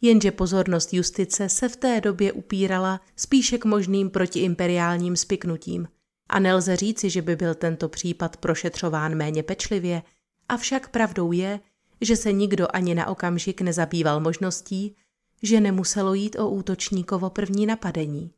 Jenže 0.00 0.30
pozornost 0.30 0.94
justice 0.94 1.48
se 1.48 1.68
v 1.68 1.76
té 1.76 2.00
době 2.00 2.32
upírala 2.32 3.00
spíše 3.16 3.58
k 3.58 3.64
možným 3.64 4.10
protiimperiálním 4.10 5.16
spiknutím 5.16 5.88
a 6.28 6.38
nelze 6.38 6.76
říci, 6.76 7.10
že 7.10 7.22
by 7.22 7.36
byl 7.36 7.54
tento 7.54 7.88
případ 7.88 8.36
prošetřován 8.36 9.14
méně 9.14 9.42
pečlivě, 9.42 10.02
avšak 10.48 10.88
pravdou 10.88 11.32
je, 11.32 11.60
že 12.00 12.16
se 12.16 12.32
nikdo 12.32 12.66
ani 12.72 12.94
na 12.94 13.06
okamžik 13.06 13.60
nezabýval 13.60 14.20
možností, 14.20 14.96
že 15.42 15.60
nemuselo 15.60 16.14
jít 16.14 16.36
o 16.38 16.50
útočníkovo 16.50 17.30
první 17.30 17.66
napadení. 17.66 18.30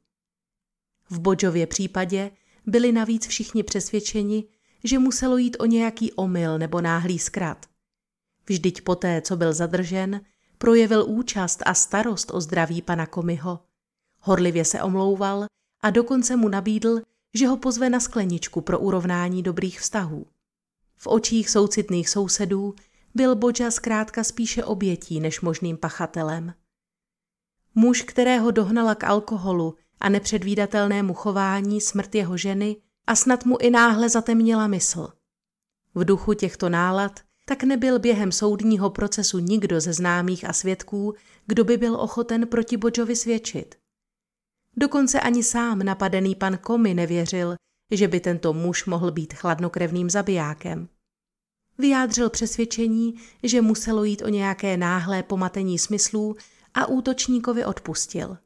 V 1.10 1.20
Bodžově 1.20 1.66
případě 1.66 2.30
byli 2.66 2.92
navíc 2.92 3.26
všichni 3.26 3.62
přesvědčeni, 3.62 4.44
že 4.88 4.98
muselo 4.98 5.36
jít 5.36 5.56
o 5.60 5.66
nějaký 5.66 6.12
omyl 6.12 6.58
nebo 6.58 6.80
náhlý 6.80 7.18
zkrat. 7.18 7.66
Vždyť 8.46 8.80
poté, 8.80 9.20
co 9.20 9.36
byl 9.36 9.52
zadržen, 9.52 10.20
projevil 10.58 11.04
účast 11.08 11.62
a 11.66 11.74
starost 11.74 12.30
o 12.34 12.40
zdraví 12.40 12.82
pana 12.82 13.06
Komyho. 13.06 13.60
Horlivě 14.20 14.64
se 14.64 14.82
omlouval 14.82 15.46
a 15.82 15.90
dokonce 15.90 16.36
mu 16.36 16.48
nabídl, 16.48 17.00
že 17.34 17.46
ho 17.46 17.56
pozve 17.56 17.90
na 17.90 18.00
skleničku 18.00 18.60
pro 18.60 18.78
urovnání 18.78 19.42
dobrých 19.42 19.80
vztahů. 19.80 20.26
V 20.96 21.06
očích 21.06 21.50
soucitných 21.50 22.08
sousedů 22.08 22.74
byl 23.14 23.36
Bodža 23.36 23.70
zkrátka 23.70 24.24
spíše 24.24 24.64
obětí 24.64 25.20
než 25.20 25.40
možným 25.40 25.76
pachatelem. 25.76 26.54
Muž, 27.74 28.02
kterého 28.02 28.50
dohnala 28.50 28.94
k 28.94 29.04
alkoholu 29.04 29.74
a 30.00 30.08
nepředvídatelnému 30.08 31.14
chování 31.14 31.80
smrt 31.80 32.14
jeho 32.14 32.36
ženy 32.36 32.76
a 33.08 33.14
snad 33.16 33.44
mu 33.44 33.56
i 33.60 33.70
náhle 33.70 34.08
zatemnila 34.08 34.66
mysl. 34.66 35.08
V 35.94 36.04
duchu 36.04 36.34
těchto 36.34 36.68
nálad 36.68 37.20
tak 37.46 37.64
nebyl 37.64 37.98
během 37.98 38.32
soudního 38.32 38.90
procesu 38.90 39.38
nikdo 39.38 39.80
ze 39.80 39.92
známých 39.92 40.44
a 40.44 40.52
svědků, 40.52 41.14
kdo 41.46 41.64
by 41.64 41.76
byl 41.76 41.94
ochoten 42.00 42.46
proti 42.46 42.76
Bodžovi 42.76 43.16
svědčit. 43.16 43.74
Dokonce 44.76 45.20
ani 45.20 45.42
sám 45.42 45.78
napadený 45.78 46.34
pan 46.34 46.58
Komi 46.58 46.94
nevěřil, 46.94 47.54
že 47.92 48.08
by 48.08 48.20
tento 48.20 48.52
muž 48.52 48.84
mohl 48.84 49.10
být 49.10 49.34
chladnokrevným 49.34 50.10
zabijákem. 50.10 50.88
Vyjádřil 51.78 52.30
přesvědčení, 52.30 53.14
že 53.42 53.62
muselo 53.62 54.04
jít 54.04 54.22
o 54.22 54.28
nějaké 54.28 54.76
náhlé 54.76 55.22
pomatení 55.22 55.78
smyslů 55.78 56.36
a 56.74 56.86
útočníkovi 56.86 57.64
odpustil. 57.64 58.38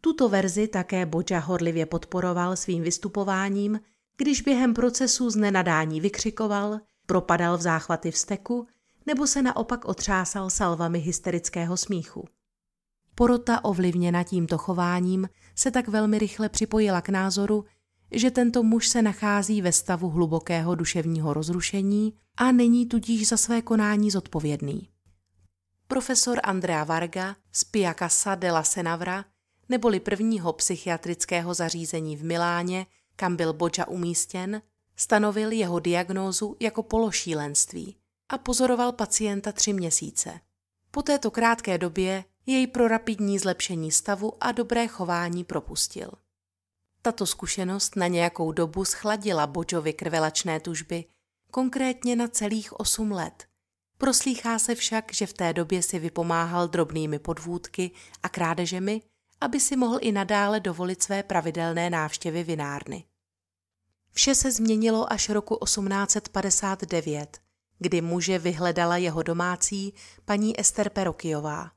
Tuto 0.00 0.28
verzi 0.28 0.68
také 0.68 1.06
Bodža 1.06 1.38
horlivě 1.38 1.86
podporoval 1.86 2.56
svým 2.56 2.82
vystupováním, 2.82 3.80
když 4.16 4.42
během 4.42 4.74
procesu 4.74 5.30
z 5.30 5.36
nenadání 5.36 6.00
vykřikoval, 6.00 6.80
propadal 7.06 7.58
v 7.58 7.62
záchvaty 7.62 8.10
vzteku 8.10 8.66
nebo 9.06 9.26
se 9.26 9.42
naopak 9.42 9.84
otřásal 9.84 10.50
salvami 10.50 10.98
hysterického 10.98 11.76
smíchu. 11.76 12.24
Porota 13.14 13.64
ovlivněna 13.64 14.22
tímto 14.22 14.58
chováním 14.58 15.28
se 15.54 15.70
tak 15.70 15.88
velmi 15.88 16.18
rychle 16.18 16.48
připojila 16.48 17.00
k 17.00 17.08
názoru, 17.08 17.64
že 18.12 18.30
tento 18.30 18.62
muž 18.62 18.88
se 18.88 19.02
nachází 19.02 19.62
ve 19.62 19.72
stavu 19.72 20.10
hlubokého 20.10 20.74
duševního 20.74 21.34
rozrušení 21.34 22.14
a 22.36 22.52
není 22.52 22.86
tudíž 22.86 23.28
za 23.28 23.36
své 23.36 23.62
konání 23.62 24.10
zodpovědný. 24.10 24.88
Profesor 25.86 26.40
Andrea 26.42 26.84
Varga 26.84 27.36
z 27.52 27.64
Piacasa 27.64 28.34
della 28.34 28.62
Senavra, 28.62 29.24
neboli 29.68 30.00
prvního 30.00 30.52
psychiatrického 30.52 31.54
zařízení 31.54 32.16
v 32.16 32.24
Miláně, 32.24 32.86
kam 33.16 33.36
byl 33.36 33.52
Boča 33.52 33.88
umístěn, 33.88 34.62
stanovil 34.96 35.52
jeho 35.52 35.78
diagnózu 35.78 36.56
jako 36.60 36.82
pološílenství 36.82 37.96
a 38.28 38.38
pozoroval 38.38 38.92
pacienta 38.92 39.52
tři 39.52 39.72
měsíce. 39.72 40.40
Po 40.90 41.02
této 41.02 41.30
krátké 41.30 41.78
době 41.78 42.24
jej 42.46 42.66
pro 42.66 42.88
rapidní 42.88 43.38
zlepšení 43.38 43.92
stavu 43.92 44.32
a 44.40 44.52
dobré 44.52 44.88
chování 44.88 45.44
propustil. 45.44 46.10
Tato 47.02 47.26
zkušenost 47.26 47.96
na 47.96 48.06
nějakou 48.06 48.52
dobu 48.52 48.84
schladila 48.84 49.46
Bojovi 49.46 49.92
krvelačné 49.92 50.60
tužby, 50.60 51.04
konkrétně 51.50 52.16
na 52.16 52.28
celých 52.28 52.80
osm 52.80 53.12
let. 53.12 53.44
Proslýchá 53.98 54.58
se 54.58 54.74
však, 54.74 55.14
že 55.14 55.26
v 55.26 55.32
té 55.32 55.52
době 55.52 55.82
si 55.82 55.98
vypomáhal 55.98 56.68
drobnými 56.68 57.18
podvůdky 57.18 57.90
a 58.22 58.28
krádežemi, 58.28 59.02
aby 59.40 59.60
si 59.60 59.76
mohl 59.76 59.98
i 60.00 60.12
nadále 60.12 60.60
dovolit 60.60 61.02
své 61.02 61.22
pravidelné 61.22 61.90
návštěvy 61.90 62.44
vinárny. 62.44 63.04
Vše 64.12 64.34
se 64.34 64.52
změnilo 64.52 65.12
až 65.12 65.28
roku 65.28 65.58
1859, 65.64 67.38
kdy 67.78 68.00
muže 68.00 68.38
vyhledala 68.38 68.96
jeho 68.96 69.22
domácí 69.22 69.94
paní 70.24 70.60
Ester 70.60 70.90
Perokiová. 70.90 71.70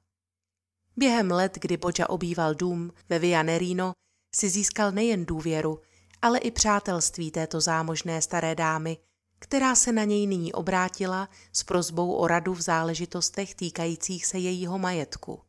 Během 0.98 1.32
let, 1.32 1.58
kdy 1.62 1.78
Boja 1.78 2.10
obýval 2.10 2.56
dům 2.56 2.94
ve 3.10 3.20
Via 3.20 3.44
Nerino, 3.44 3.94
si 4.36 4.50
získal 4.50 4.92
nejen 4.92 5.26
důvěru, 5.26 5.80
ale 6.22 6.40
i 6.40 6.52
přátelství 6.52 7.32
této 7.32 7.62
zámožné 7.62 8.22
staré 8.22 8.56
dámy, 8.56 8.98
která 9.40 9.76
se 9.76 9.92
na 9.92 10.04
něj 10.04 10.28
nyní 10.28 10.54
obrátila 10.54 11.30
s 11.54 11.64
prozbou 11.64 12.14
o 12.14 12.28
radu 12.28 12.54
v 12.54 12.62
záležitostech 12.62 13.56
týkajících 13.56 14.26
se 14.26 14.38
jejího 14.38 14.80
majetku. 14.80 15.42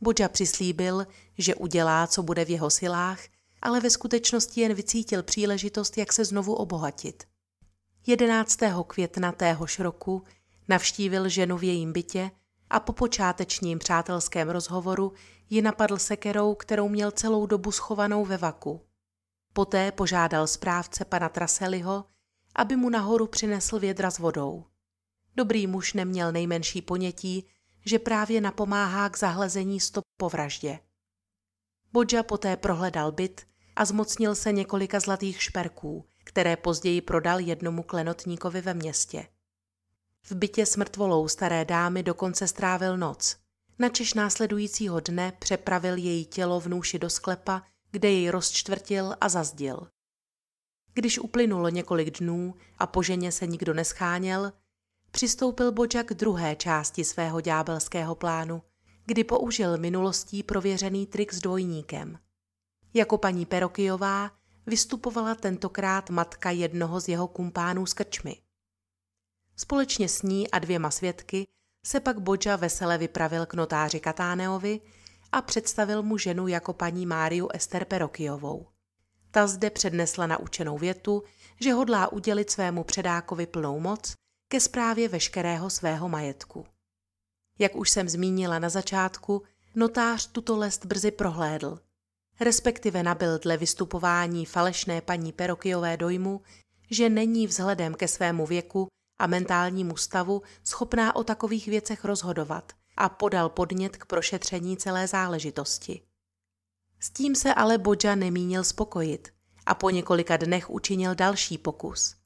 Bodža 0.00 0.28
přislíbil, 0.28 1.06
že 1.38 1.54
udělá, 1.54 2.06
co 2.06 2.22
bude 2.22 2.44
v 2.44 2.50
jeho 2.50 2.70
silách, 2.70 3.20
ale 3.62 3.80
ve 3.80 3.90
skutečnosti 3.90 4.60
jen 4.60 4.74
vycítil 4.74 5.22
příležitost, 5.22 5.98
jak 5.98 6.12
se 6.12 6.24
znovu 6.24 6.54
obohatit. 6.54 7.24
11. 8.06 8.58
května 8.86 9.32
téhož 9.32 9.78
roku 9.78 10.24
navštívil 10.68 11.28
ženu 11.28 11.56
v 11.56 11.64
jejím 11.64 11.92
bytě 11.92 12.30
a 12.70 12.80
po 12.80 12.92
počátečním 12.92 13.78
přátelském 13.78 14.50
rozhovoru 14.50 15.12
ji 15.50 15.62
napadl 15.62 15.98
sekerou, 15.98 16.54
kterou 16.54 16.88
měl 16.88 17.10
celou 17.10 17.46
dobu 17.46 17.72
schovanou 17.72 18.24
ve 18.24 18.36
vaku. 18.36 18.80
Poté 19.52 19.92
požádal 19.92 20.46
správce 20.46 21.04
pana 21.04 21.28
Traseliho, 21.28 22.04
aby 22.54 22.76
mu 22.76 22.90
nahoru 22.90 23.26
přinesl 23.26 23.78
vědra 23.78 24.10
s 24.10 24.18
vodou. 24.18 24.64
Dobrý 25.36 25.66
muž 25.66 25.92
neměl 25.92 26.32
nejmenší 26.32 26.82
ponětí, 26.82 27.46
že 27.84 27.98
právě 27.98 28.40
napomáhá 28.40 29.08
k 29.08 29.18
zahlezení 29.18 29.80
stop 29.80 30.04
po 30.16 30.28
vraždě. 30.28 30.78
Bodža 31.92 32.22
poté 32.22 32.56
prohledal 32.56 33.12
byt 33.12 33.46
a 33.76 33.84
zmocnil 33.84 34.34
se 34.34 34.52
několika 34.52 35.00
zlatých 35.00 35.42
šperků, 35.42 36.04
které 36.24 36.56
později 36.56 37.00
prodal 37.00 37.40
jednomu 37.40 37.82
klenotníkovi 37.82 38.60
ve 38.60 38.74
městě. 38.74 39.28
V 40.22 40.32
bytě 40.32 40.66
s 40.66 40.76
mrtvolou 40.76 41.28
staré 41.28 41.64
dámy 41.64 42.02
dokonce 42.02 42.48
strávil 42.48 42.96
noc. 42.96 43.36
Načež 43.78 44.14
následujícího 44.14 45.00
dne 45.00 45.32
přepravil 45.38 45.96
její 45.96 46.24
tělo 46.24 46.60
v 46.60 46.68
nůši 46.68 46.98
do 46.98 47.10
sklepa, 47.10 47.62
kde 47.90 48.10
jej 48.10 48.30
rozčtvrtil 48.30 49.16
a 49.20 49.28
zazdil. 49.28 49.88
Když 50.94 51.18
uplynulo 51.18 51.68
několik 51.68 52.18
dnů 52.18 52.54
a 52.78 52.86
po 52.86 53.02
ženě 53.02 53.32
se 53.32 53.46
nikdo 53.46 53.74
nescháněl, 53.74 54.52
přistoupil 55.14 55.72
Boča 55.72 56.02
k 56.02 56.14
druhé 56.14 56.56
části 56.56 57.04
svého 57.04 57.40
ďábelského 57.40 58.14
plánu, 58.14 58.62
kdy 59.06 59.24
použil 59.24 59.78
minulostí 59.78 60.42
prověřený 60.42 61.06
trik 61.06 61.34
s 61.34 61.40
dvojníkem. 61.40 62.18
Jako 62.94 63.18
paní 63.18 63.46
Perokijová 63.46 64.30
vystupovala 64.66 65.34
tentokrát 65.34 66.10
matka 66.10 66.50
jednoho 66.50 67.00
z 67.00 67.08
jeho 67.08 67.28
kumpánů 67.28 67.86
z 67.86 67.92
krčmy. 67.92 68.36
Společně 69.56 70.08
s 70.08 70.22
ní 70.22 70.50
a 70.50 70.58
dvěma 70.58 70.90
svědky 70.90 71.46
se 71.86 72.00
pak 72.00 72.20
Bodža 72.20 72.56
vesele 72.56 72.98
vypravil 72.98 73.46
k 73.46 73.54
notáři 73.54 74.00
Katáneovi 74.00 74.80
a 75.32 75.42
představil 75.42 76.02
mu 76.02 76.18
ženu 76.18 76.48
jako 76.48 76.72
paní 76.72 77.06
Máriu 77.06 77.48
Ester 77.54 77.84
Perokijovou. 77.84 78.66
Ta 79.30 79.46
zde 79.46 79.70
přednesla 79.70 80.26
naučenou 80.26 80.78
větu, 80.78 81.22
že 81.60 81.72
hodlá 81.72 82.12
udělit 82.12 82.50
svému 82.50 82.84
předákovi 82.84 83.46
plnou 83.46 83.80
moc 83.80 84.14
ke 84.54 84.60
zprávě 84.60 85.08
veškerého 85.08 85.70
svého 85.70 86.08
majetku. 86.08 86.66
Jak 87.58 87.76
už 87.76 87.90
jsem 87.90 88.08
zmínila 88.08 88.58
na 88.58 88.68
začátku, 88.68 89.42
notář 89.74 90.26
tuto 90.26 90.56
lest 90.56 90.86
brzy 90.86 91.10
prohlédl. 91.10 91.78
Respektive 92.40 93.02
nabil 93.02 93.38
dle 93.38 93.56
vystupování 93.56 94.46
falešné 94.46 95.00
paní 95.00 95.32
Perokijové 95.32 95.96
dojmu, 95.96 96.42
že 96.90 97.08
není 97.08 97.46
vzhledem 97.46 97.94
ke 97.94 98.08
svému 98.08 98.46
věku 98.46 98.86
a 99.18 99.26
mentálnímu 99.26 99.96
stavu 99.96 100.42
schopná 100.64 101.16
o 101.16 101.24
takových 101.24 101.68
věcech 101.68 102.04
rozhodovat 102.04 102.72
a 102.96 103.08
podal 103.08 103.48
podnět 103.48 103.96
k 103.96 104.06
prošetření 104.06 104.76
celé 104.76 105.08
záležitosti. 105.08 106.02
S 107.00 107.10
tím 107.10 107.34
se 107.34 107.54
ale 107.54 107.78
Bodža 107.78 108.14
nemínil 108.14 108.64
spokojit 108.64 109.28
a 109.66 109.74
po 109.74 109.90
několika 109.90 110.36
dnech 110.36 110.70
učinil 110.70 111.14
další 111.14 111.58
pokus. 111.58 112.23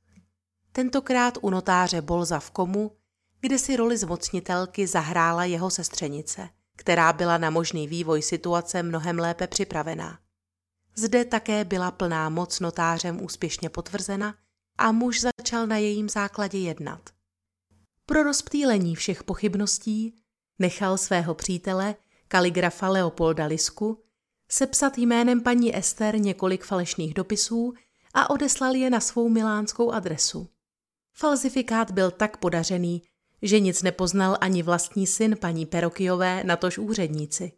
Tentokrát 0.72 1.38
u 1.42 1.50
notáře 1.50 2.02
Bolza 2.02 2.38
v 2.38 2.50
Komu, 2.50 2.92
kde 3.40 3.58
si 3.58 3.76
roli 3.76 3.98
zmocnitelky 3.98 4.86
zahrála 4.86 5.44
jeho 5.44 5.70
sestřenice, 5.70 6.48
která 6.76 7.12
byla 7.12 7.38
na 7.38 7.50
možný 7.50 7.88
vývoj 7.88 8.22
situace 8.22 8.82
mnohem 8.82 9.18
lépe 9.18 9.46
připravená. 9.46 10.18
Zde 10.96 11.24
také 11.24 11.64
byla 11.64 11.90
plná 11.90 12.28
moc 12.28 12.60
notářem 12.60 13.24
úspěšně 13.24 13.68
potvrzena 13.68 14.34
a 14.78 14.92
muž 14.92 15.20
začal 15.20 15.66
na 15.66 15.76
jejím 15.76 16.08
základě 16.08 16.58
jednat. 16.58 17.10
Pro 18.06 18.22
rozptýlení 18.22 18.96
všech 18.96 19.24
pochybností 19.24 20.14
nechal 20.58 20.98
svého 20.98 21.34
přítele, 21.34 21.94
kaligrafa 22.28 22.88
Leopolda 22.88 23.46
Lisku, 23.46 24.02
sepsat 24.50 24.98
jménem 24.98 25.40
paní 25.40 25.76
Ester 25.76 26.20
několik 26.20 26.64
falešných 26.64 27.14
dopisů 27.14 27.74
a 28.14 28.30
odeslal 28.30 28.74
je 28.74 28.90
na 28.90 29.00
svou 29.00 29.28
milánskou 29.28 29.90
adresu. 29.90 30.48
Falzifikát 31.20 31.90
byl 31.90 32.10
tak 32.10 32.36
podařený, 32.36 33.02
že 33.42 33.60
nic 33.60 33.82
nepoznal 33.82 34.36
ani 34.40 34.62
vlastní 34.62 35.06
syn 35.06 35.36
paní 35.40 35.66
Perokiové, 35.66 36.44
natož 36.44 36.78
úředníci. 36.78 37.52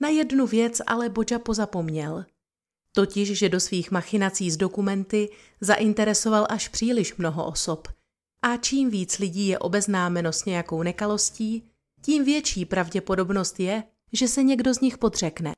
Na 0.00 0.08
jednu 0.08 0.46
věc 0.46 0.80
ale 0.86 1.08
Boča 1.08 1.38
pozapomněl. 1.38 2.24
Totiž, 2.92 3.38
že 3.38 3.48
do 3.48 3.60
svých 3.60 3.90
machinací 3.90 4.50
s 4.50 4.56
dokumenty 4.56 5.28
zainteresoval 5.60 6.46
až 6.50 6.68
příliš 6.68 7.16
mnoho 7.16 7.46
osob. 7.46 7.88
A 8.42 8.56
čím 8.56 8.90
víc 8.90 9.18
lidí 9.18 9.48
je 9.48 9.58
obeznámeno 9.58 10.32
s 10.32 10.44
nějakou 10.44 10.82
nekalostí, 10.82 11.70
tím 12.02 12.24
větší 12.24 12.64
pravděpodobnost 12.64 13.60
je, 13.60 13.82
že 14.12 14.28
se 14.28 14.42
někdo 14.42 14.74
z 14.74 14.80
nich 14.80 14.98
podřekne. 14.98 15.52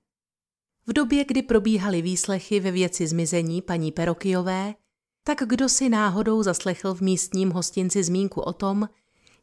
V 0.86 0.92
době, 0.92 1.24
kdy 1.24 1.42
probíhaly 1.42 2.02
výslechy 2.02 2.60
ve 2.60 2.70
věci 2.70 3.06
zmizení 3.06 3.62
paní 3.62 3.92
Perokiové, 3.92 4.74
tak 5.24 5.38
kdo 5.46 5.68
si 5.68 5.88
náhodou 5.88 6.42
zaslechl 6.42 6.94
v 6.94 7.00
místním 7.00 7.50
hostinci 7.50 8.04
zmínku 8.04 8.40
o 8.40 8.52
tom, 8.52 8.88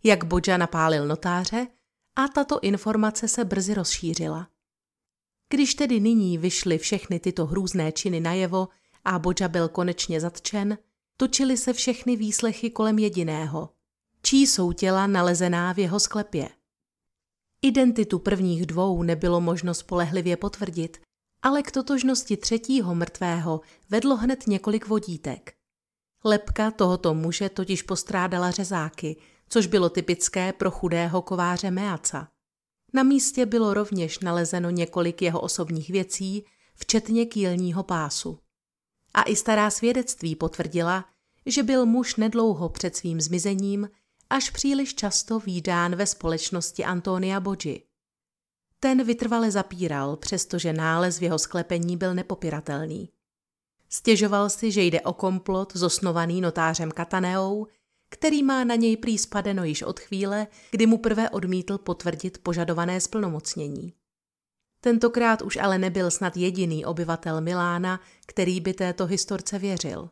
jak 0.03 0.23
Bodža 0.23 0.57
napálil 0.57 1.07
notáře 1.07 1.67
a 2.15 2.27
tato 2.27 2.59
informace 2.59 3.27
se 3.27 3.45
brzy 3.45 3.73
rozšířila. 3.73 4.47
Když 5.49 5.75
tedy 5.75 5.99
nyní 5.99 6.38
vyšly 6.38 6.77
všechny 6.77 7.19
tyto 7.19 7.45
hrůzné 7.45 7.91
činy 7.91 8.19
najevo 8.19 8.67
a 9.05 9.19
Bodža 9.19 9.47
byl 9.47 9.67
konečně 9.67 10.21
zatčen, 10.21 10.77
točily 11.17 11.57
se 11.57 11.73
všechny 11.73 12.15
výslechy 12.15 12.69
kolem 12.69 12.99
jediného. 12.99 13.69
Čí 14.21 14.47
jsou 14.47 14.73
těla 14.73 15.07
nalezená 15.07 15.73
v 15.73 15.80
jeho 15.80 15.99
sklepě? 15.99 16.49
Identitu 17.61 18.19
prvních 18.19 18.65
dvou 18.65 19.03
nebylo 19.03 19.41
možno 19.41 19.73
spolehlivě 19.73 20.38
potvrdit, 20.38 20.97
ale 21.41 21.63
k 21.63 21.71
totožnosti 21.71 22.38
třetího 22.38 22.95
mrtvého 22.95 23.61
vedlo 23.89 24.15
hned 24.15 24.47
několik 24.47 24.88
vodítek. 24.88 25.59
Lepka 26.24 26.72
tohoto 26.72 27.13
muže 27.13 27.49
totiž 27.49 27.82
postrádala 27.82 28.51
řezáky, 28.51 29.15
což 29.49 29.67
bylo 29.67 29.89
typické 29.89 30.53
pro 30.53 30.72
chudého 30.72 31.22
kováře 31.22 31.72
Meaca. 31.72 32.28
Na 32.93 33.03
místě 33.03 33.45
bylo 33.45 33.74
rovněž 33.74 34.20
nalezeno 34.20 34.70
několik 34.70 35.22
jeho 35.22 35.41
osobních 35.41 35.89
věcí, 35.89 36.45
včetně 36.76 37.26
kýlního 37.26 37.84
pásu. 37.84 38.39
A 39.13 39.24
i 39.24 39.36
stará 39.36 39.70
svědectví 39.70 40.36
potvrdila, 40.36 41.05
že 41.45 41.63
byl 41.63 41.86
muž 41.86 42.15
nedlouho 42.15 42.70
před 42.70 42.95
svým 42.95 43.22
zmizením 43.22 43.89
až 44.30 44.49
příliš 44.49 44.95
často 44.95 45.39
výdán 45.39 45.95
ve 45.95 46.05
společnosti 46.05 46.86
Antonia 46.86 47.39
Bodži. 47.39 47.84
Ten 48.80 49.03
vytrvale 49.03 49.51
zapíral, 49.51 50.15
přestože 50.15 50.74
nález 50.74 51.20
v 51.20 51.24
jeho 51.24 51.39
sklepení 51.39 51.97
byl 51.97 52.13
nepopiratelný. 52.13 53.09
Stěžoval 53.89 54.49
si, 54.49 54.71
že 54.71 54.81
jde 54.81 55.01
o 55.01 55.13
komplot 55.13 55.73
zosnovaný 55.75 56.41
notářem 56.41 56.91
Kataneou, 56.91 57.67
který 58.09 58.43
má 58.43 58.63
na 58.63 58.75
něj 58.75 58.97
prý 58.97 59.17
spadeno 59.17 59.63
již 59.63 59.81
od 59.81 59.99
chvíle, 59.99 60.47
kdy 60.71 60.85
mu 60.85 60.97
prvé 60.97 61.29
odmítl 61.29 61.77
potvrdit 61.77 62.37
požadované 62.37 63.01
splnomocnění. 63.01 63.93
Tentokrát 64.81 65.41
už 65.41 65.57
ale 65.57 65.77
nebyl 65.77 66.11
snad 66.11 66.37
jediný 66.37 66.85
obyvatel 66.85 67.41
Milána, 67.41 67.99
který 68.25 68.59
by 68.59 68.73
této 68.73 69.05
historce 69.05 69.59
věřil. 69.59 70.09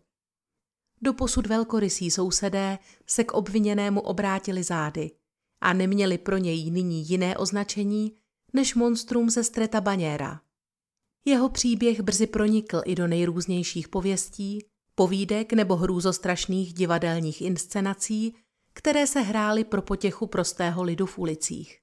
Doposud 1.02 1.48
velkorysí 1.48 2.12
sousedé 2.12 2.80
se 3.06 3.24
k 3.24 3.34
obviněnému 3.34 4.02
obrátili 4.02 4.64
zády 4.64 5.12
a 5.62 5.74
neměli 5.74 6.18
pro 6.18 6.38
něj 6.38 6.72
nyní 6.72 7.10
jiné 7.10 7.38
označení 7.38 8.18
než 8.54 8.76
monstrum 8.76 9.30
ze 9.30 9.44
Streta 9.44 9.82
Baněra. 9.82 10.42
Jeho 11.28 11.50
příběh 11.50 12.02
brzy 12.02 12.28
pronikl 12.28 12.82
i 12.86 12.96
do 12.96 13.08
nejrůznějších 13.08 13.88
pověstí, 13.88 14.66
povídek 14.96 15.54
nebo 15.54 15.76
hrůzostrašných 15.76 16.74
divadelních 16.74 17.42
inscenací, 17.42 18.36
které 18.74 19.08
se 19.08 19.22
hrály 19.22 19.64
pro 19.64 19.82
potěchu 19.82 20.28
prostého 20.28 20.84
lidu 20.84 21.06
v 21.06 21.18
ulicích. 21.18 21.80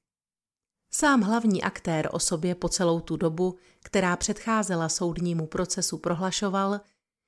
Sám 0.91 1.21
hlavní 1.21 1.63
aktér 1.63 2.09
o 2.13 2.19
sobě 2.19 2.55
po 2.55 2.69
celou 2.69 3.01
tu 3.01 3.17
dobu, 3.17 3.59
která 3.83 4.17
předcházela 4.17 4.89
soudnímu 4.89 5.47
procesu, 5.47 5.99
prohlašoval, 5.99 6.81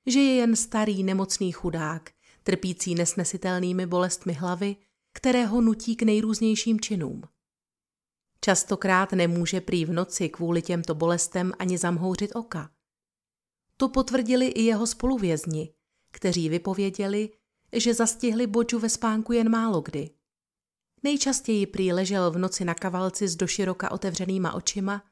že 0.05 0.19
je 0.19 0.35
jen 0.35 0.55
starý 0.55 1.03
nemocný 1.03 1.51
chudák, 1.51 2.11
trpící 2.43 2.95
nesnesitelnými 2.95 3.85
bolestmi 3.85 4.33
hlavy, 4.33 4.75
které 5.13 5.45
ho 5.45 5.61
nutí 5.61 5.95
k 5.95 6.03
nejrůznějším 6.03 6.79
činům. 6.79 7.21
Častokrát 8.41 9.11
nemůže 9.11 9.61
prý 9.61 9.85
v 9.85 9.93
noci 9.93 10.29
kvůli 10.29 10.61
těmto 10.61 10.95
bolestem 10.95 11.53
ani 11.59 11.77
zamhouřit 11.77 12.31
oka. 12.35 12.69
To 13.77 13.89
potvrdili 13.89 14.47
i 14.47 14.61
jeho 14.61 14.87
spoluvězni, 14.87 15.73
kteří 16.11 16.49
vypověděli, 16.49 17.29
že 17.73 17.93
zastihli 17.93 18.47
Bodžu 18.47 18.79
ve 18.79 18.89
spánku 18.89 19.33
jen 19.33 19.49
málo 19.49 19.81
kdy. 19.81 20.09
Nejčastěji 21.03 21.65
prý 21.65 21.93
ležel 21.93 22.31
v 22.31 22.37
noci 22.37 22.65
na 22.65 22.73
kavalci 22.73 23.27
s 23.27 23.35
doširoka 23.35 23.91
otevřenýma 23.91 24.53
očima 24.53 25.03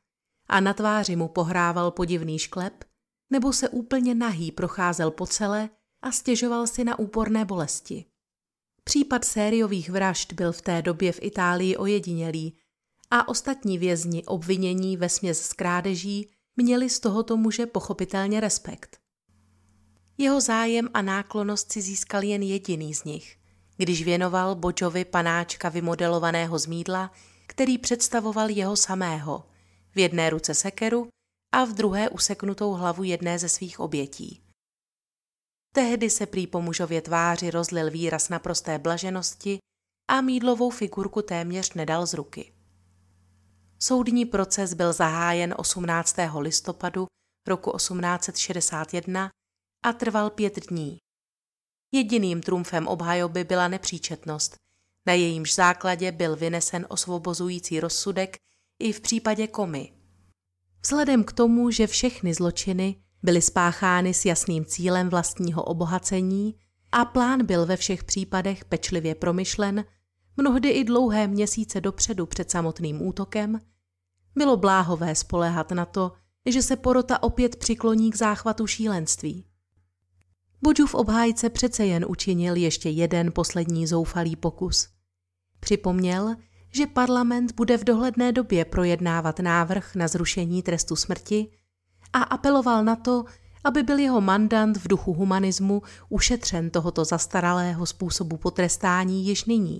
a 0.47 0.59
na 0.59 0.73
tváři 0.73 1.15
mu 1.15 1.28
pohrával 1.28 1.91
podivný 1.91 2.39
šklep, 2.39 2.84
nebo 3.30 3.53
se 3.53 3.69
úplně 3.69 4.15
nahý 4.15 4.51
procházel 4.51 5.11
po 5.11 5.28
celé 5.28 5.69
a 6.01 6.11
stěžoval 6.11 6.67
si 6.67 6.84
na 6.84 6.99
úporné 6.99 7.45
bolesti. 7.45 8.05
Případ 8.84 9.26
sériových 9.26 9.89
vražd 9.89 10.34
byl 10.34 10.51
v 10.51 10.61
té 10.61 10.82
době 10.82 11.11
v 11.11 11.19
Itálii 11.21 11.78
ojedinělý 11.78 12.57
a 13.11 13.27
ostatní 13.27 13.77
vězni 13.77 14.25
obvinění 14.25 14.97
ve 14.97 15.09
směs 15.09 15.41
z 15.41 15.53
krádeží 15.53 16.29
měli 16.55 16.89
z 16.89 16.99
tohoto 16.99 17.37
muže 17.37 17.65
pochopitelně 17.65 18.39
respekt. 18.39 18.97
Jeho 20.17 20.41
zájem 20.41 20.89
a 20.93 21.01
náklonost 21.01 21.71
si 21.71 21.81
získal 21.81 22.23
jen 22.23 22.43
jediný 22.43 22.93
z 22.93 23.03
nich, 23.03 23.37
když 23.77 24.03
věnoval 24.03 24.55
Bočovi 24.55 25.05
panáčka 25.05 25.69
vymodelovaného 25.69 26.59
z 26.59 26.65
mídla, 26.65 27.11
který 27.47 27.77
představoval 27.77 28.49
jeho 28.49 28.75
samého, 28.75 29.43
v 29.95 29.99
jedné 29.99 30.29
ruce 30.29 30.53
sekeru 30.53 31.07
a 31.51 31.65
v 31.65 31.73
druhé 31.73 32.09
useknutou 32.09 32.71
hlavu 32.71 33.03
jedné 33.03 33.39
ze 33.39 33.49
svých 33.49 33.79
obětí. 33.79 34.41
Tehdy 35.71 36.09
se 36.09 36.25
prý 36.25 36.47
po 36.47 36.61
mužově 36.61 37.01
tváři 37.01 37.51
rozlil 37.51 37.91
výraz 37.91 38.29
naprosté 38.29 38.79
blaženosti 38.79 39.57
a 40.07 40.21
mídlovou 40.21 40.69
figurku 40.69 41.21
téměř 41.21 41.73
nedal 41.73 42.05
z 42.05 42.13
ruky. 42.13 42.54
Soudní 43.88 44.25
proces 44.25 44.73
byl 44.73 44.93
zahájen 44.93 45.53
18. 45.57 46.15
listopadu 46.39 47.07
roku 47.47 47.71
1861 47.77 49.29
a 49.83 49.93
trval 49.93 50.29
pět 50.29 50.67
dní. 50.69 50.97
Jediným 51.91 52.41
trumfem 52.41 52.88
obhajoby 52.88 53.43
byla 53.43 53.67
nepříčetnost, 53.67 54.55
na 55.05 55.13
jejímž 55.13 55.55
základě 55.55 56.11
byl 56.11 56.36
vynesen 56.36 56.86
osvobozující 56.89 57.79
rozsudek 57.79 58.38
i 58.79 58.91
v 58.91 59.01
případě 59.01 59.47
komy. 59.47 59.93
Vzhledem 60.83 61.23
k 61.23 61.31
tomu, 61.31 61.71
že 61.71 61.88
všechny 61.88 62.33
zločiny 62.33 62.95
byly 63.23 63.41
spáchány 63.41 64.13
s 64.13 64.25
jasným 64.25 64.65
cílem 64.65 65.09
vlastního 65.09 65.63
obohacení 65.63 66.55
a 66.91 67.05
plán 67.05 67.45
byl 67.45 67.65
ve 67.65 67.77
všech 67.77 68.03
případech 68.03 68.65
pečlivě 68.65 69.15
promyšlen, 69.15 69.86
mnohdy 70.38 70.69
i 70.69 70.83
dlouhé 70.83 71.27
měsíce 71.27 71.81
dopředu 71.81 72.25
před 72.25 72.51
samotným 72.51 73.07
útokem, 73.07 73.61
bylo 74.36 74.57
bláhové 74.57 75.15
spoléhat 75.15 75.71
na 75.71 75.86
to, 75.86 76.11
že 76.45 76.61
se 76.61 76.75
porota 76.75 77.23
opět 77.23 77.55
přikloní 77.55 78.11
k 78.11 78.15
záchvatu 78.15 78.67
šílenství. 78.67 79.45
Budžův 80.61 80.95
obhájce 80.95 81.49
přece 81.49 81.86
jen 81.86 82.05
učinil 82.09 82.55
ještě 82.55 82.89
jeden 82.89 83.31
poslední 83.31 83.88
zoufalý 83.88 84.36
pokus. 84.36 84.88
Připomněl, 85.59 86.36
že 86.73 86.88
parlament 86.88 87.51
bude 87.51 87.77
v 87.77 87.83
dohledné 87.83 88.31
době 88.31 88.65
projednávat 88.65 89.39
návrh 89.39 89.95
na 89.95 90.07
zrušení 90.07 90.63
trestu 90.63 90.95
smrti 90.95 91.47
a 92.13 92.23
apeloval 92.23 92.83
na 92.83 92.95
to, 92.95 93.25
aby 93.63 93.83
byl 93.83 93.99
jeho 93.99 94.21
mandant 94.21 94.77
v 94.77 94.88
duchu 94.88 95.13
humanismu 95.13 95.81
ušetřen 96.09 96.69
tohoto 96.69 97.05
zastaralého 97.05 97.86
způsobu 97.86 98.38
potrestání 98.38 99.25
již 99.25 99.45
nyní. 99.45 99.79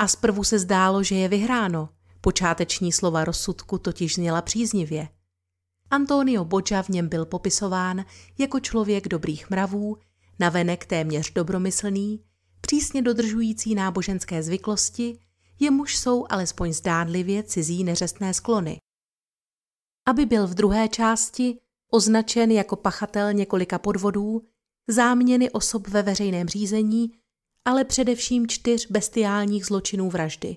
A 0.00 0.08
zprvu 0.08 0.44
se 0.44 0.58
zdálo, 0.58 1.02
že 1.02 1.14
je 1.14 1.28
vyhráno, 1.28 1.88
počáteční 2.20 2.92
slova 2.92 3.24
rozsudku 3.24 3.78
totiž 3.78 4.14
zněla 4.14 4.42
příznivě. 4.42 5.08
Antonio 5.90 6.44
Boča 6.44 6.82
v 6.82 6.88
něm 6.88 7.08
byl 7.08 7.26
popisován 7.26 8.04
jako 8.38 8.60
člověk 8.60 9.08
dobrých 9.08 9.50
mravů, 9.50 9.96
navenek 10.38 10.86
téměř 10.86 11.32
dobromyslný, 11.32 12.24
přísně 12.60 13.02
dodržující 13.02 13.74
náboženské 13.74 14.42
zvyklosti, 14.42 15.18
jemuž 15.60 15.98
jsou 15.98 16.26
alespoň 16.30 16.72
zdánlivě 16.72 17.42
cizí 17.42 17.84
neřestné 17.84 18.34
sklony. 18.34 18.78
Aby 20.06 20.26
byl 20.26 20.46
v 20.46 20.54
druhé 20.54 20.88
části 20.88 21.58
označen 21.90 22.50
jako 22.50 22.76
pachatel 22.76 23.32
několika 23.32 23.78
podvodů, 23.78 24.42
záměny 24.88 25.50
osob 25.50 25.88
ve 25.88 26.02
veřejném 26.02 26.48
řízení, 26.48 27.12
ale 27.64 27.84
především 27.84 28.46
čtyř 28.46 28.90
bestiálních 28.90 29.66
zločinů 29.66 30.10
vraždy. 30.10 30.56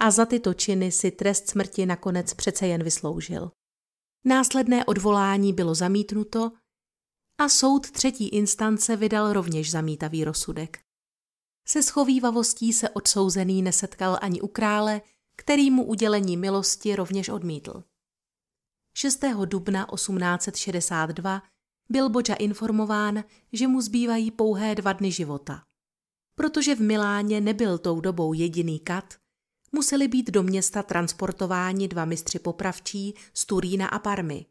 A 0.00 0.10
za 0.10 0.26
tyto 0.26 0.54
činy 0.54 0.92
si 0.92 1.10
trest 1.10 1.48
smrti 1.48 1.86
nakonec 1.86 2.34
přece 2.34 2.66
jen 2.66 2.82
vysloužil. 2.84 3.50
Následné 4.24 4.84
odvolání 4.84 5.52
bylo 5.52 5.74
zamítnuto 5.74 6.52
a 7.38 7.48
soud 7.48 7.90
třetí 7.90 8.28
instance 8.28 8.96
vydal 8.96 9.32
rovněž 9.32 9.70
zamítavý 9.70 10.24
rozsudek. 10.24 10.80
Se 11.66 11.82
schovývavostí 11.82 12.72
se 12.72 12.90
odsouzený 12.90 13.62
nesetkal 13.62 14.18
ani 14.22 14.40
u 14.40 14.48
krále, 14.48 15.02
který 15.36 15.70
mu 15.70 15.84
udělení 15.84 16.36
milosti 16.36 16.96
rovněž 16.96 17.28
odmítl. 17.28 17.84
6. 18.96 19.24
dubna 19.44 19.86
1862 19.94 21.42
byl 21.88 22.10
Boča 22.10 22.34
informován, 22.34 23.24
že 23.52 23.68
mu 23.68 23.80
zbývají 23.80 24.30
pouhé 24.30 24.74
dva 24.74 24.92
dny 24.92 25.12
života. 25.12 25.62
Protože 26.34 26.74
v 26.74 26.80
Miláně 26.80 27.40
nebyl 27.40 27.78
tou 27.78 28.00
dobou 28.00 28.32
jediný 28.32 28.80
kat, 28.80 29.14
museli 29.74 30.08
být 30.08 30.30
do 30.30 30.42
města 30.42 30.82
transportováni 30.82 31.88
dva 31.88 32.04
mistři 32.04 32.38
popravčí 32.38 33.14
z 33.34 33.46
Turína 33.46 33.86
a 33.86 33.98
Parmy. 33.98 34.46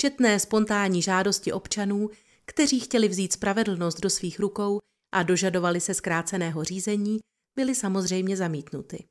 Četné 0.00 0.40
spontánní 0.40 1.02
žádosti 1.02 1.52
občanů, 1.52 2.10
kteří 2.44 2.80
chtěli 2.80 3.08
vzít 3.08 3.32
spravedlnost 3.32 4.00
do 4.00 4.10
svých 4.10 4.40
rukou 4.40 4.80
a 5.14 5.22
dožadovali 5.22 5.80
se 5.80 5.94
zkráceného 5.94 6.64
řízení, 6.64 7.18
byly 7.56 7.74
samozřejmě 7.74 8.36
zamítnuty. 8.36 9.04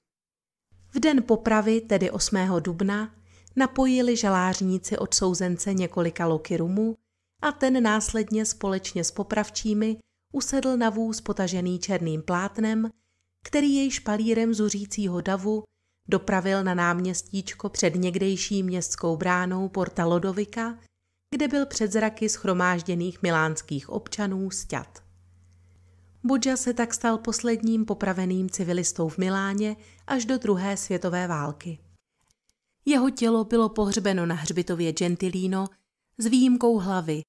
V 0.93 0.99
den 0.99 1.23
popravy, 1.23 1.81
tedy 1.81 2.11
8. 2.11 2.37
dubna, 2.59 3.15
napojili 3.55 4.17
žalářníci 4.17 4.97
odsouzence 4.97 5.73
několika 5.73 6.25
loky 6.25 6.57
rumu 6.57 6.95
a 7.41 7.51
ten 7.51 7.83
následně 7.83 8.45
společně 8.45 9.03
s 9.03 9.11
popravčími 9.11 9.97
usedl 10.33 10.77
na 10.77 10.89
vůz 10.89 11.21
potažený 11.21 11.79
černým 11.79 12.21
plátnem, 12.21 12.89
který 13.47 13.75
jej 13.75 13.91
špalírem 13.91 14.53
zuřícího 14.53 15.21
davu 15.21 15.63
dopravil 16.09 16.63
na 16.63 16.73
náměstíčko 16.73 17.69
před 17.69 17.95
někdejší 17.95 18.63
městskou 18.63 19.17
bránou 19.17 19.69
Porta 19.69 20.05
Lodovika, 20.05 20.77
kde 21.35 21.47
byl 21.47 21.65
před 21.65 21.91
zraky 21.91 22.29
schromážděných 22.29 23.21
milánských 23.21 23.89
občanů 23.89 24.51
sťat. 24.51 25.03
Bodža 26.23 26.57
se 26.57 26.73
tak 26.73 26.93
stal 26.93 27.17
posledním 27.17 27.85
popraveným 27.85 28.49
civilistou 28.49 29.09
v 29.09 29.17
Miláně 29.17 29.75
až 30.07 30.25
do 30.25 30.37
druhé 30.37 30.77
světové 30.77 31.27
války. 31.27 31.79
Jeho 32.85 33.09
tělo 33.09 33.43
bylo 33.43 33.69
pohřbeno 33.69 34.25
na 34.25 34.35
hřbitově 34.35 34.93
Gentilino 34.93 35.67
s 36.17 36.25
výjimkou 36.25 36.77
hlavy. 36.79 37.21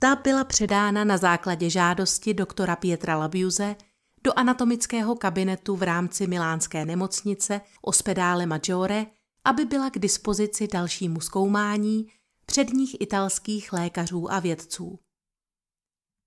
Ta 0.00 0.16
byla 0.16 0.44
předána 0.44 1.04
na 1.04 1.16
základě 1.16 1.70
žádosti 1.70 2.34
doktora 2.34 2.76
Pietra 2.76 3.18
Labiuze 3.18 3.76
do 4.24 4.32
anatomického 4.38 5.16
kabinetu 5.16 5.76
v 5.76 5.82
rámci 5.82 6.26
milánské 6.26 6.84
nemocnice 6.84 7.60
Ospedale 7.82 8.46
Maggiore, 8.46 9.06
aby 9.44 9.64
byla 9.64 9.90
k 9.90 9.98
dispozici 9.98 10.68
dalšímu 10.68 11.20
zkoumání 11.20 12.06
předních 12.46 13.00
italských 13.00 13.72
lékařů 13.72 14.32
a 14.32 14.40
vědců. 14.40 14.98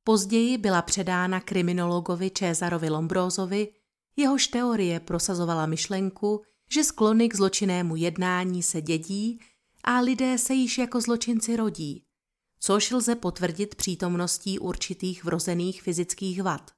Později 0.04 0.58
byla 0.58 0.82
předána 0.82 1.40
kriminologovi 1.40 2.32
Cesarovi 2.32 2.90
Lombrosovi, 2.90 3.68
jehož 4.16 4.48
teorie 4.48 5.00
prosazovala 5.00 5.66
myšlenku, 5.66 6.42
že 6.72 6.84
sklony 6.84 7.30
k 7.30 7.36
zločinnému 7.36 7.96
jednání 7.96 8.64
se 8.64 8.82
dědí 8.82 9.40
a 9.84 10.00
lidé 10.00 10.38
se 10.38 10.54
již 10.54 10.78
jako 10.78 11.02
zločinci 11.02 11.56
rodí, 11.56 12.06
což 12.60 12.92
lze 12.92 13.16
potvrdit 13.16 13.76
přítomností 13.76 14.60
určitých 14.60 15.24
vrozených 15.24 15.82
fyzických 15.82 16.44
vad. 16.44 16.72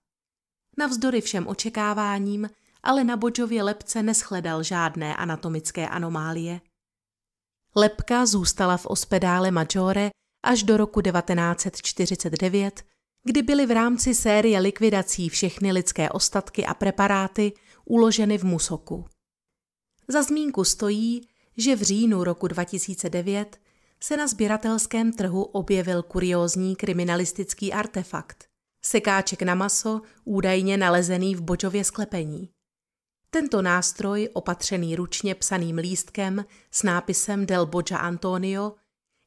Navzdory 0.78 1.22
všem 1.22 1.48
očekáváním, 1.48 2.50
ale 2.84 3.04
na 3.04 3.18
Bodžově 3.18 3.64
lepce 3.64 4.04
neschledal 4.04 4.64
žádné 4.64 5.16
anatomické 5.16 5.88
anomálie. 5.88 6.62
Lepka 7.76 8.26
zůstala 8.26 8.78
v 8.78 8.86
ospedále 8.86 9.52
Maggiore 9.52 10.10
až 10.44 10.64
do 10.64 10.78
roku 10.78 11.02
1949, 11.02 12.84
kdy 13.24 13.42
byly 13.42 13.66
v 13.66 13.72
rámci 13.72 14.16
série 14.16 14.60
likvidací 14.60 15.30
všechny 15.30 15.72
lidské 15.72 16.10
ostatky 16.10 16.66
a 16.66 16.74
preparáty 16.74 17.54
uloženy 17.86 18.38
v 18.38 18.44
Musoku. 18.44 19.06
Za 20.08 20.24
zmínku 20.24 20.64
stojí, 20.64 21.28
že 21.58 21.76
v 21.76 21.82
říjnu 21.82 22.24
roku 22.24 22.48
2009 22.48 23.60
se 24.00 24.18
na 24.18 24.28
sběratelském 24.28 25.14
trhu 25.14 25.44
objevil 25.44 26.04
kuriózní 26.04 26.76
kriminalistický 26.76 27.74
artefakt. 27.74 28.53
Sekáček 28.86 29.42
na 29.42 29.56
maso, 29.56 30.02
údajně 30.24 30.78
nalezený 30.78 31.36
v 31.36 31.42
bočově 31.42 31.84
sklepení. 31.84 32.50
Tento 33.30 33.62
nástroj, 33.62 34.30
opatřený 34.34 34.96
ručně 34.96 35.36
psaným 35.36 35.78
lístkem 35.78 36.46
s 36.72 36.84
nápisem 36.84 37.46
Del 37.46 37.66
Boja 37.66 37.98
Antonio, 37.98 38.76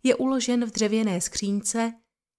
je 0.03 0.15
uložen 0.15 0.65
v 0.65 0.73
dřevěné 0.73 1.21
skřínce, 1.21 1.93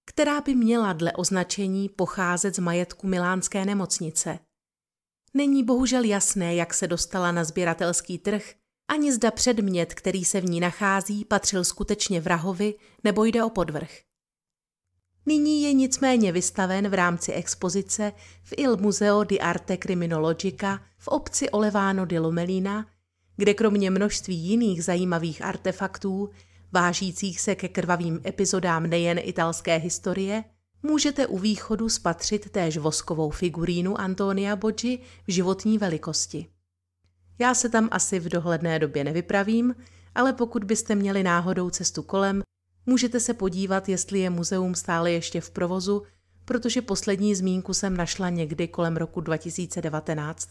která 0.06 0.42
by 0.42 0.56
měla 0.56 0.94
dle 0.94 1.12
označení 1.12 1.90
pocházet 1.90 2.56
z 2.56 2.60
majetku 2.60 3.08
milánské 3.08 3.66
nemocnice. 3.66 4.40
Není 5.34 5.64
bohužel 5.64 6.04
jasné, 6.04 6.56
jak 6.56 6.74
se 6.74 6.88
dostala 6.88 7.32
na 7.32 7.44
sběratelský 7.44 8.18
trh, 8.18 8.54
ani 8.88 9.14
zda 9.14 9.32
předmět, 9.32 9.94
který 9.94 10.26
se 10.26 10.42
v 10.42 10.46
ní 10.46 10.60
nachází, 10.60 11.26
patřil 11.26 11.64
skutečně 11.64 12.22
vrahovi 12.22 12.76
nebo 13.04 13.26
jde 13.26 13.44
o 13.44 13.50
podvrh. 13.50 14.07
Nyní 15.28 15.64
je 15.64 15.74
nicméně 15.74 16.32
vystaven 16.32 16.90
v 16.90 16.94
rámci 16.94 17.32
expozice 17.32 18.14
v 18.44 18.54
Il 18.58 18.78
Museo 18.78 19.24
di 19.24 19.40
Arte 19.40 19.78
Criminologica 19.78 20.82
v 20.98 21.08
obci 21.08 21.50
Olevano 21.50 22.06
di 22.06 22.20
Lomelina, 22.20 22.88
kde 23.38 23.54
kromě 23.54 23.92
množství 23.92 24.36
jiných 24.38 24.84
zajímavých 24.84 25.42
artefaktů, 25.42 26.30
vážících 26.72 27.42
se 27.42 27.56
ke 27.56 27.68
krvavým 27.68 28.20
epizodám 28.26 28.88
nejen 28.88 29.20
italské 29.22 29.76
historie, 29.76 30.44
můžete 30.84 31.28
u 31.28 31.38
východu 31.38 31.90
spatřit 31.90 32.50
též 32.50 32.78
voskovou 32.78 33.30
figurínu 33.30 34.02
Antonia 34.02 34.56
Boggi 34.56 35.00
v 35.28 35.32
životní 35.32 35.78
velikosti. 35.78 36.48
Já 37.40 37.54
se 37.54 37.70
tam 37.70 37.90
asi 37.92 38.20
v 38.20 38.30
dohledné 38.30 38.80
době 38.80 39.04
nevypravím, 39.04 39.76
ale 40.16 40.34
pokud 40.34 40.64
byste 40.64 40.96
měli 40.96 41.24
náhodou 41.24 41.70
cestu 41.70 42.04
kolem, 42.04 42.42
můžete 42.88 43.20
se 43.20 43.34
podívat, 43.34 43.90
jestli 43.90 44.20
je 44.20 44.30
muzeum 44.30 44.76
stále 44.76 45.12
ještě 45.12 45.42
v 45.42 45.52
provozu, 45.52 46.04
protože 46.46 46.82
poslední 46.82 47.36
zmínku 47.36 47.74
jsem 47.74 47.98
našla 47.98 48.30
někdy 48.30 48.68
kolem 48.68 48.98
roku 48.98 49.22
2019. 49.22 50.50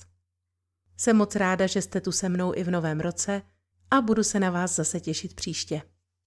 Jsem 0.97 1.17
moc 1.17 1.37
ráda, 1.37 1.67
že 1.67 1.83
jste 1.83 2.01
tu 2.01 2.13
se 2.13 2.29
mnou 2.29 2.55
i 2.55 2.65
v 2.65 2.71
novém 2.71 3.01
roce 3.01 3.43
a 3.91 4.01
budu 4.01 4.25
se 4.25 4.41
na 4.41 4.51
vás 4.51 4.77
zase 4.77 5.01
těšit 5.01 5.35
příště. 5.35 5.83